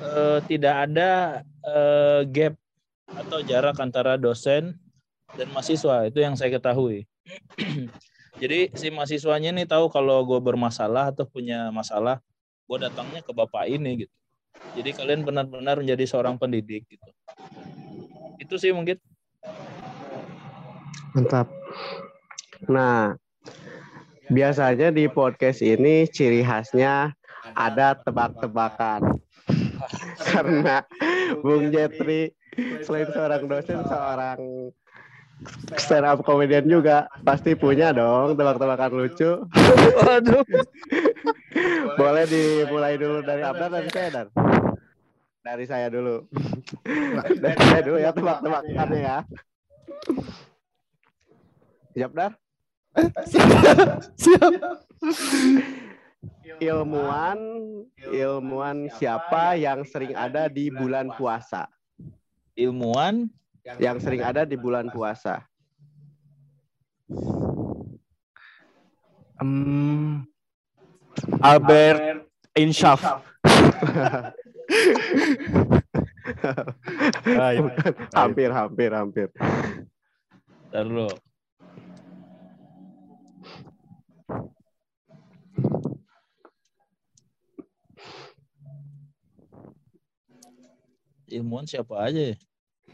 eh, 0.00 0.40
tidak 0.48 0.88
ada 0.88 1.44
eh, 1.68 2.20
gap 2.24 2.56
atau 3.08 3.44
jarak 3.44 3.76
antara 3.80 4.16
dosen 4.16 4.76
dan 5.36 5.48
mahasiswa 5.52 6.08
itu 6.08 6.24
yang 6.24 6.40
saya 6.40 6.56
ketahui. 6.56 7.04
Jadi 8.40 8.72
si 8.72 8.88
mahasiswanya 8.88 9.52
nih 9.52 9.66
tahu 9.68 9.92
kalau 9.92 10.24
gue 10.24 10.40
bermasalah 10.40 11.10
atau 11.12 11.26
punya 11.26 11.68
masalah, 11.74 12.22
gue 12.70 12.78
datangnya 12.80 13.20
ke 13.20 13.34
bapak 13.34 13.66
ini 13.66 14.06
gitu. 14.06 14.14
Jadi 14.76 14.90
kalian 14.94 15.26
benar-benar 15.26 15.82
menjadi 15.82 16.04
seorang 16.06 16.38
pendidik 16.38 16.86
gitu. 16.86 17.10
Itu 18.38 18.54
sih 18.60 18.70
mungkin. 18.70 18.98
Mantap. 21.16 21.50
Nah, 22.70 23.18
biasanya 24.30 24.94
di 24.94 25.08
podcast 25.10 25.64
ini 25.64 26.06
ciri 26.06 26.46
khasnya 26.46 27.14
ada 27.56 27.98
tebak-tebakan. 28.02 29.18
Karena 30.28 30.84
Bung 31.40 31.72
Jetri 31.72 32.34
selain 32.84 33.08
seorang 33.10 33.42
dosen, 33.48 33.80
seorang 33.86 34.40
stand 35.78 36.06
up 36.06 36.18
comedian 36.26 36.66
juga 36.66 37.06
pasti 37.22 37.54
punya 37.54 37.94
dong 37.94 38.34
tebak-tebakan 38.34 38.90
lucu. 38.94 39.30
Waduh. 40.02 40.42
Boleh 41.98 42.24
dimulai 42.30 42.94
dulu 42.98 43.22
dari 43.22 43.42
Abdar 43.42 43.70
dari 43.72 43.90
saya 43.90 44.08
Dan. 44.12 44.28
Dari 45.42 45.64
saya 45.64 45.86
dulu. 45.88 46.16
dari 47.44 47.58
saya 47.58 47.82
dulu 47.82 47.98
ya 47.98 48.10
tebak-tebakannya 48.12 49.00
ya. 49.00 49.18
Siap 51.96 52.12
Dar? 52.14 52.32
Siap. 54.14 54.52
Ilmuwan 56.58 57.38
ilmuwan 58.10 58.90
siapa 58.98 59.54
yang 59.54 59.86
sering 59.86 60.18
ada 60.18 60.50
di 60.50 60.66
bulan 60.74 61.14
puasa? 61.14 61.70
Ilmuwan 62.58 63.30
Yang 63.78 63.96
sering 64.02 64.22
ada 64.24 64.42
di 64.42 64.56
bulan 64.58 64.90
puasa. 64.90 65.44
Hmm, 69.38 70.26
Albert. 71.42 72.26
Ah, 77.38 77.50
iya. 77.56 77.62
hampir, 78.18 78.50
hampir, 78.52 78.90
hampir. 78.92 79.28
Ntar 80.68 80.84
dulu. 80.84 81.08
Ilmuwan 91.28 91.68
siapa 91.68 92.08
aja 92.08 92.32
ya? 92.32 92.36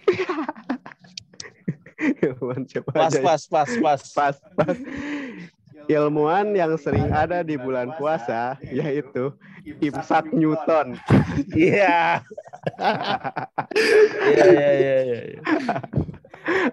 Ilmuwan 2.26 2.66
siapa 2.66 2.90
Pas, 2.90 3.14
aja? 3.14 3.22
pas, 3.22 3.42
pas, 3.46 3.70
pas. 3.78 4.02
pas, 4.10 4.36
pas. 4.58 4.76
Ilmuwan 5.88 6.56
yang 6.56 6.76
sering 6.80 7.12
ada 7.12 7.44
di 7.44 7.60
bulan 7.60 7.92
puasa 8.00 8.56
yaitu 8.64 9.32
Imsak 9.80 10.32
Newton. 10.32 10.96
Iya. 11.56 12.20
Iya, 14.24 14.44
iya, 14.46 14.70
iya, 14.72 14.96
iya. 15.04 15.20
iya. 15.34 15.40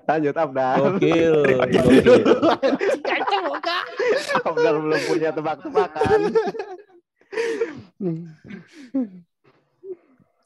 Lanjut 0.08 0.36
Abdar. 0.36 0.78
Gokil. 0.80 1.36
gokil. 1.60 2.16
Abdar 4.44 4.76
belum 4.80 5.02
punya 5.08 5.30
tebak-tebakan. 5.32 6.20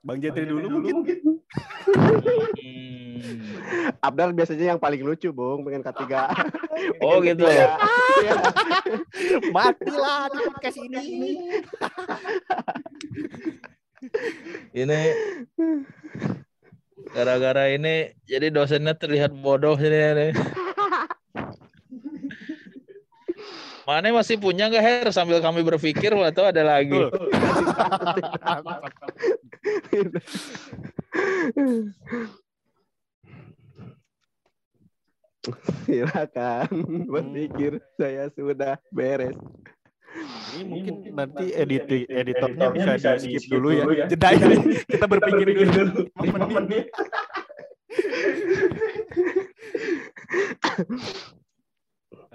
Bang 0.06 0.18
Jetri 0.22 0.46
dulu 0.46 0.68
mungkin. 0.70 0.96
Hmm. 3.16 3.96
Abdar 4.04 4.36
biasanya 4.36 4.76
yang 4.76 4.82
paling 4.82 5.00
lucu, 5.00 5.32
Bung, 5.32 5.64
pengen 5.64 5.84
ketiga. 5.84 6.28
Oh 7.00 7.24
Pengen 7.24 7.40
gitu. 7.40 7.48
ketiga. 7.48 7.80
Iya. 8.20 8.36
Matilah 9.56 10.28
di 10.28 10.40
podcast 10.44 10.78
ini. 10.84 11.02
Ini 14.76 15.02
gara-gara 17.10 17.74
ini 17.74 18.14
jadi 18.28 18.54
dosennya 18.54 18.94
terlihat 18.94 19.34
bodoh 19.34 19.74
ini. 19.80 19.98
ini. 20.14 20.28
Mana 23.86 24.14
masih 24.14 24.38
punya 24.38 24.70
nggak 24.70 24.84
Her 24.84 25.08
sambil 25.10 25.42
kami 25.42 25.66
berpikir 25.66 26.14
atau 26.14 26.44
ada 26.50 26.62
lagi? 26.62 27.02
Silakan 35.86 36.70
berpikir 37.10 37.82
saya 38.00 38.30
sudah 38.34 38.78
beres. 38.90 39.38
Ini 40.56 40.64
mungkin 40.64 41.12
nanti 41.12 41.52
edit 41.52 41.92
editornya 42.08 42.72
bisa 42.72 43.20
di 43.20 43.36
skip 43.36 43.52
dulu 43.52 43.76
ya. 43.76 44.08
Jeda 44.08 44.30
ya. 44.32 44.48
Kita 44.88 45.06
berpikir 45.12 45.48
dulu. 45.52 46.08
Menit. 46.24 46.88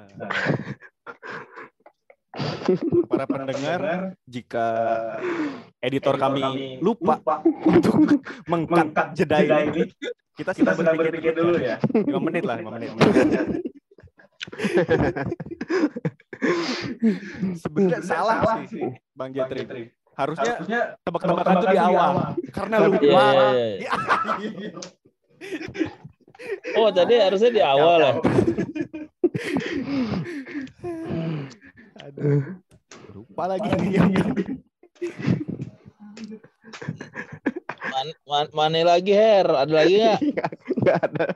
Para 3.11 3.25
pendengar, 3.27 3.81
jika 4.27 4.67
editor 5.83 6.15
kami 6.17 6.79
lupa 6.79 7.21
untuk 7.67 8.21
mengkat 8.51 9.15
jeda 9.17 9.39
ini, 9.43 9.91
kita 10.39 10.53
sedang 10.55 10.97
berpikir 10.97 11.33
dulu 11.35 11.59
ya. 11.59 11.77
Lima 11.95 12.21
menit 12.21 12.45
lah, 12.47 12.57
lima 12.61 12.71
menit. 12.79 12.91
Sebenarnya 17.61 18.01
salah 18.03 18.65
sih, 18.67 18.87
Bang 19.13 19.31
Jetri. 19.35 19.93
Harusnya 20.17 20.61
Harusnya 20.61 20.81
tebak-tebakan 21.01 21.55
itu 21.57 21.67
di 21.73 21.79
awal. 21.81 22.13
Karena 22.53 22.77
Iya, 22.77 22.87
lupa. 22.93 23.25
iya, 23.57 23.67
iya. 23.81 24.71
Oh 26.77 26.89
tadi 26.93 27.15
harusnya 27.21 27.51
di 27.53 27.63
awal 27.65 28.21
ya. 32.01 32.13
Lupa 33.13 33.45
lagi 33.51 33.69
Man, 37.91 38.09
man, 38.25 38.47
mana 38.55 38.81
lagi 38.87 39.13
Her? 39.13 39.47
Ada 39.49 39.73
lagi 39.73 39.95
nggak? 39.99 40.21
Nggak 40.81 40.99
ada. 41.11 41.27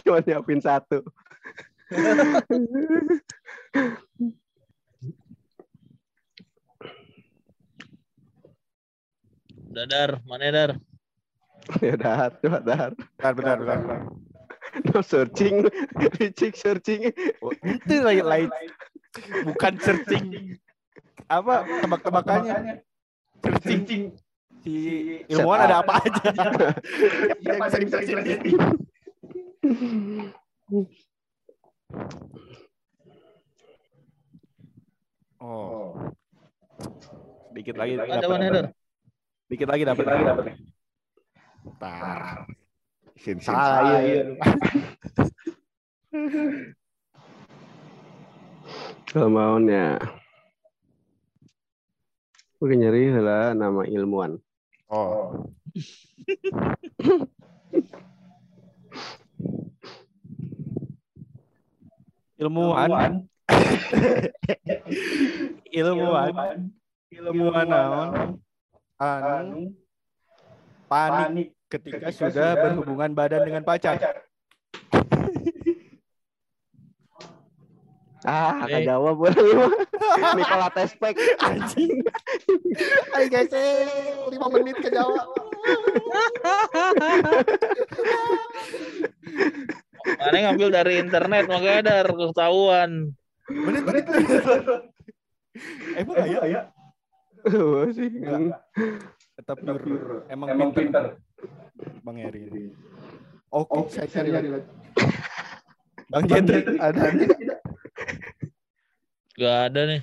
Cuma 0.00 0.18
nyiapin 0.22 0.60
satu. 0.62 1.02
Dadar, 9.76 10.24
mana 10.24 10.48
Dar? 10.48 10.70
Ya 11.82 11.98
udah, 11.98 12.30
coba 12.38 12.58
dar. 12.62 12.90
Bentar, 12.94 13.32
bentar, 13.34 13.58
bentar. 13.58 14.00
No 14.92 15.00
searching, 15.02 15.66
Ricik 16.20 16.54
searching. 16.54 17.10
Oh, 17.42 17.50
itu 17.64 17.94
lain 17.98 18.22
lain. 18.22 18.48
Bukan 19.46 19.72
searching. 19.80 20.56
Apa 21.26 21.66
tebak-tebakannya? 21.82 22.80
Searching. 23.62 24.14
Si 24.66 24.72
ilmuwan 25.30 25.68
ada 25.70 25.82
apa 25.84 26.02
aja? 26.02 26.30
Yang 27.38 27.58
sering-sering. 27.72 28.42
Oh, 35.36 35.94
dikit 37.54 37.78
lagi 37.78 37.94
dapat. 37.94 38.74
Dikit 39.46 39.68
lagi 39.70 39.82
dapat. 39.86 40.04
lagi 40.08 40.24
dapat 40.26 40.44
nih. 40.50 40.56
Bentar. 41.62 42.20
Sin 43.16 43.38
Salah, 43.40 44.02
iya. 44.06 44.22
Kemauannya. 49.06 50.00
Oke 52.56 52.74
nyari 52.74 53.12
lah 53.12 53.52
nama 53.52 53.84
ilmuwan. 53.84 54.40
Oh, 54.86 55.50
ilmuwan, 62.36 63.24
ilmuwan, 65.72 66.32
ilmuwan 67.16 67.66
naon? 67.66 68.08
Anu 68.96 69.74
panik 70.88 71.52
ketika 71.68 72.08
sudah 72.14 72.56
berhubungan 72.56 73.10
badan 73.12 73.42
dengan 73.44 73.62
pacar. 73.66 73.98
Ah, 78.26 78.66
Eh. 78.66 78.74
kak 78.74 78.82
jawab 78.82 79.22
ini 79.22 79.54
mah. 79.54 79.70
Nikola 80.36 80.68
Tespek. 80.74 81.14
Anjing. 81.38 82.02
Ayo 83.14 83.26
guys, 83.30 83.54
lima 84.28 84.46
menit 84.50 84.76
kejawab. 84.82 85.26
Mana 90.06 90.38
ngambil 90.50 90.68
dari 90.70 90.94
internet 90.98 91.46
makanya 91.46 92.02
Dar 92.02 92.08
ketahuan. 92.10 92.90
Menit, 93.46 93.82
menit. 93.86 94.04
Emang 95.94 96.14
Emang 96.18 96.26
ya? 96.26 96.40
ya? 96.44 96.62
Oh, 97.46 97.86
sih. 97.90 98.10
Tetap 99.38 99.56
pure. 99.62 100.26
Emang, 100.26 100.48
Emang 100.50 100.70
pinter, 100.74 101.14
pinter. 101.14 102.02
Bang 102.02 102.18
Eri. 102.18 102.74
Oke, 103.54 103.86
saya 103.88 104.10
cari 104.10 104.30
lagi. 104.34 104.48
Bang 106.06 106.24
Jendri, 106.26 106.62
ada 106.78 107.02
Gak 109.36 109.56
ada 109.72 109.80
nih. 109.84 110.02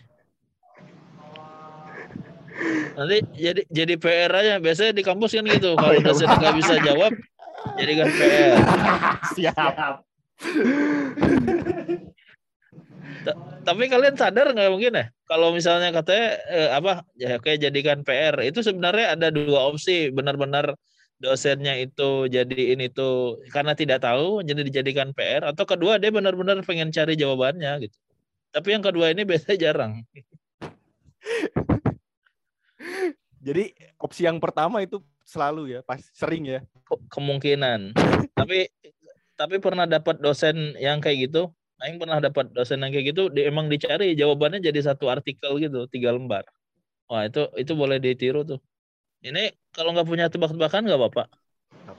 Nanti 2.94 3.18
jadi 3.34 3.62
jadi 3.70 3.94
PR 3.98 4.32
aja. 4.32 4.54
Biasanya 4.62 4.94
di 4.94 5.04
kampus 5.04 5.34
kan 5.34 5.46
gitu. 5.50 5.74
Kalau 5.74 5.94
iya, 5.98 6.06
dosen 6.06 6.30
nggak 6.30 6.56
bisa 6.62 6.74
jawab, 6.86 7.12
jadikan 7.82 8.10
PR. 8.14 8.58
siap. 9.34 10.06
Tapi 13.64 13.84
kalian 13.88 14.16
sadar 14.20 14.54
nggak 14.54 14.70
mungkin 14.70 14.94
ya? 15.00 15.06
Kalau 15.26 15.50
misalnya 15.56 15.90
katanya 15.90 16.28
eh, 16.52 16.70
apa? 16.70 17.02
Ya 17.18 17.42
kayak 17.42 17.66
jadikan 17.66 18.06
PR. 18.06 18.38
Itu 18.46 18.62
sebenarnya 18.62 19.18
ada 19.18 19.34
dua 19.34 19.74
opsi. 19.74 20.14
Benar-benar 20.14 20.78
dosennya 21.18 21.80
itu 21.80 22.28
jadiin 22.28 22.84
itu 22.84 23.40
karena 23.56 23.72
tidak 23.74 24.04
tahu 24.04 24.44
jadi 24.44 24.60
dijadikan 24.68 25.16
PR 25.16 25.56
atau 25.56 25.64
kedua 25.64 25.96
dia 25.96 26.12
benar-benar 26.12 26.60
pengen 26.68 26.92
cari 26.92 27.16
jawabannya 27.16 27.88
gitu. 27.88 27.98
Tapi 28.54 28.70
yang 28.70 28.86
kedua 28.86 29.10
ini 29.10 29.26
biasanya 29.26 29.58
jarang. 29.58 30.06
Jadi 33.44 33.74
opsi 33.98 34.24
yang 34.30 34.38
pertama 34.38 34.86
itu 34.86 35.02
selalu 35.26 35.74
ya, 35.76 35.80
pas 35.82 36.00
sering 36.14 36.46
ya. 36.46 36.62
Ke- 36.86 37.02
kemungkinan. 37.10 37.92
tapi 38.40 38.70
tapi 39.34 39.58
pernah 39.58 39.90
dapat 39.90 40.22
dosen 40.22 40.78
yang 40.78 41.02
kayak 41.02 41.28
gitu. 41.28 41.50
Aing 41.82 42.00
pernah 42.00 42.22
dapat 42.24 42.54
dosen 42.56 42.80
yang 42.80 42.96
kayak 42.96 43.12
gitu, 43.12 43.28
dia 43.34 43.50
emang 43.52 43.68
dicari 43.68 44.16
jawabannya 44.16 44.64
jadi 44.64 44.94
satu 44.94 45.12
artikel 45.12 45.60
gitu, 45.60 45.84
tiga 45.92 46.16
lembar. 46.16 46.48
Wah 47.12 47.28
itu 47.28 47.50
itu 47.60 47.74
boleh 47.76 48.00
ditiru 48.00 48.48
tuh. 48.48 48.64
Ini 49.20 49.52
kalau 49.76 49.92
nggak 49.92 50.08
punya 50.08 50.32
tebak-tebakan 50.32 50.88
nggak 50.88 51.00
apa-apa. 51.02 51.24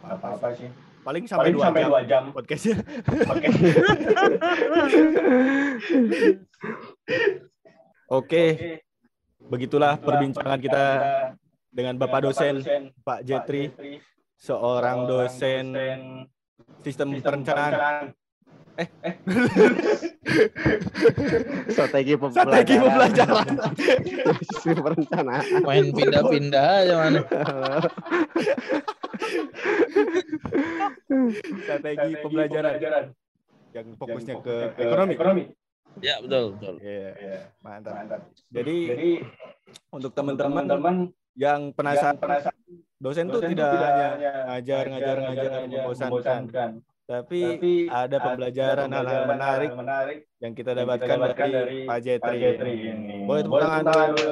Apa-apa 0.08 0.48
sih. 0.56 0.70
Paling 1.04 1.24
sampai 1.28 1.52
Paling 1.52 1.54
dua 1.60 1.64
sampai 1.68 1.82
jam 1.84 2.04
jam. 2.08 2.22
podcastnya. 2.32 2.76
Oke. 3.28 3.48
Oke, 8.08 8.44
begitulah 9.52 10.00
perbincangan 10.00 10.60
kita 10.60 10.84
dengan 11.68 12.00
Bapak 12.00 12.20
dosen 12.24 12.64
Pak 13.04 13.20
Jetri, 13.20 13.68
seorang 14.40 15.04
dosen 15.04 15.64
sistem 16.80 17.20
perencanaan 17.20 18.16
Strategi 21.74 22.14
pembelajaran. 22.18 22.50
strategi 22.50 22.74
pembelajaran. 22.80 23.46
Sistem 24.42 24.76
perencanaan. 24.82 25.44
Main 25.62 25.86
pindah-pindah 25.94 26.66
aja 26.82 26.94
mana. 26.98 27.20
strategi 31.62 32.10
pembelajaran 32.18 32.74
yang 33.74 33.86
fokusnya 33.98 34.34
ke 34.42 34.54
ekonomi. 34.78 35.12
Ekonomi. 35.14 35.44
Ya 36.02 36.18
betul 36.18 36.58
betul. 36.58 36.74
Iya, 36.82 37.10
Iya. 37.14 37.38
mantap. 37.62 37.94
Mantap. 37.94 38.20
Jadi 38.50 38.76
Jadi 38.90 39.10
untuk 39.94 40.10
teman-teman 40.10 41.14
yang 41.34 41.70
penasaran, 41.74 42.18
penasaran 42.18 42.58
dosen 42.98 43.26
tuh 43.30 43.38
dosen 43.42 43.50
tidak 43.54 43.70
tuh 43.70 43.78
hanya 43.78 44.06
hanya 44.14 44.32
ngajar, 44.50 44.84
ngajar, 44.90 45.16
ngajar, 45.22 45.50
membosankan. 45.70 46.10
membosankan. 46.10 46.70
Tapi 47.04 47.60
Tapi 47.60 47.72
ada 47.92 48.16
pembelajaran 48.16 48.88
hal-hal 48.88 49.28
menarik 49.28 49.70
menarik 49.76 50.18
yang 50.40 50.56
kita 50.56 50.72
yang 50.72 50.88
dapatkan 50.88 51.04
kita 51.04 51.20
dapatkan 51.20 51.48
dari 51.52 51.78
Pak 51.84 51.98
Jetri. 52.00 52.40
ini. 52.80 53.28
Boleh 53.28 53.42
tepuk 53.44 53.52
Boleh 53.60 53.64
tangan 53.68 53.84
tepuk. 53.84 54.24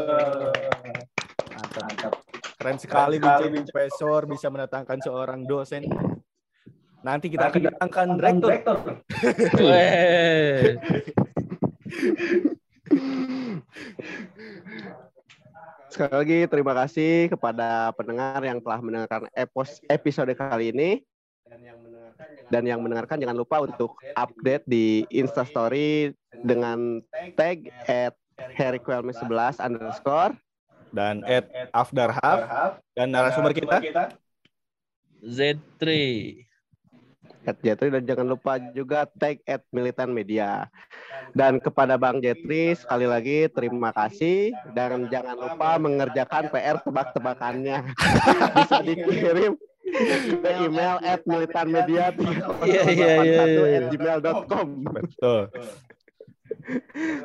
Mantap. 1.52 1.82
Mantap. 1.84 2.12
Keren 2.56 2.76
sekali 2.80 3.16
bincang 3.20 3.68
profesor 3.68 4.20
bisa 4.24 4.48
mendatangkan 4.48 4.98
seorang 5.04 5.44
dosen. 5.44 5.84
Nanti 7.04 7.28
kita 7.28 7.52
akan 7.52 7.60
datangkan 7.60 8.08
rektor. 8.16 8.52
Sekali 15.92 16.14
lagi 16.24 16.38
terima 16.48 16.72
kasih 16.72 17.28
kepada 17.28 17.92
pendengar 17.92 18.40
yang 18.40 18.64
telah 18.64 18.80
mendengarkan 18.80 19.28
episode 19.92 20.32
kali 20.32 20.72
ini. 20.72 21.04
Dan 22.52 22.68
yang 22.68 22.84
mendengarkan 22.84 23.16
jangan 23.16 23.40
lupa 23.40 23.64
untuk 23.64 23.96
update 24.12 24.68
di 24.68 25.08
Instastory 25.08 26.12
dengan 26.44 27.00
tag 27.32 27.72
at 27.88 28.12
Herrick11 28.36 29.56
underscore. 29.56 30.36
Dan 30.92 31.24
Ed 31.24 31.48
Afdarhaf 31.72 32.76
dan 32.92 33.08
narasumber 33.16 33.56
kita 33.56 33.80
Z3. 35.24 35.80
at 37.42 37.58
Jetri 37.58 37.90
dan 37.90 38.06
jangan 38.06 38.26
lupa 38.28 38.54
juga 38.70 39.02
tag 39.18 39.40
at 39.48 39.64
Militan 39.74 40.14
Media. 40.14 40.70
Dan 41.34 41.58
kepada 41.58 41.98
Bang 41.98 42.22
Jetri 42.22 42.76
sekali 42.76 43.08
lagi 43.08 43.50
terima 43.50 43.90
kasih 43.90 44.54
dan 44.76 45.10
jangan 45.10 45.34
lupa 45.34 45.80
mengerjakan 45.80 46.52
PR 46.52 46.78
tebak-tebakannya. 46.84 47.96
Bisa 48.60 48.78
dikirim 48.84 49.58
ke 49.92 50.50
email 50.64 50.96
at 51.04 51.20
militanmedia 51.28 52.10
Iya, 52.68 52.82
iya, 52.88 53.10
iya, 53.22 53.44
iya. 53.44 53.78
at 53.78 53.86
gmail.com. 53.92 54.68
betul. 54.88 55.40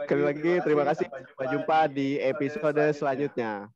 Sekali 0.03 0.23
lagi 0.23 0.51
terima 0.63 0.83
kasih. 0.87 1.07
Sampai 1.07 1.47
jumpa 1.51 1.77
di 1.87 2.19
episode 2.19 2.83
selanjutnya. 2.91 3.71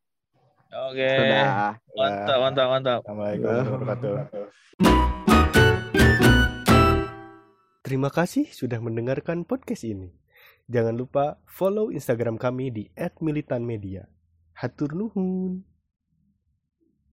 Oke. 0.72 1.08
Sudah. 1.08 1.76
Mantap 1.96 2.38
mantap 2.40 2.68
mantap. 2.72 3.00
Assalamualaikum 3.04 3.48
warahmatullahi 3.48 4.26
wabarakatuh. 4.28 4.50
Terima 7.84 8.08
kasih 8.08 8.48
sudah 8.48 8.80
mendengarkan 8.80 9.44
podcast 9.44 9.84
ini. 9.84 10.16
Jangan 10.72 10.96
lupa 10.96 11.44
follow 11.44 11.92
Instagram 11.92 12.40
kami 12.40 12.72
di 12.72 12.84
@militanmedia. 13.20 14.08
Hatur 14.56 14.96
nuhun. 14.96 15.71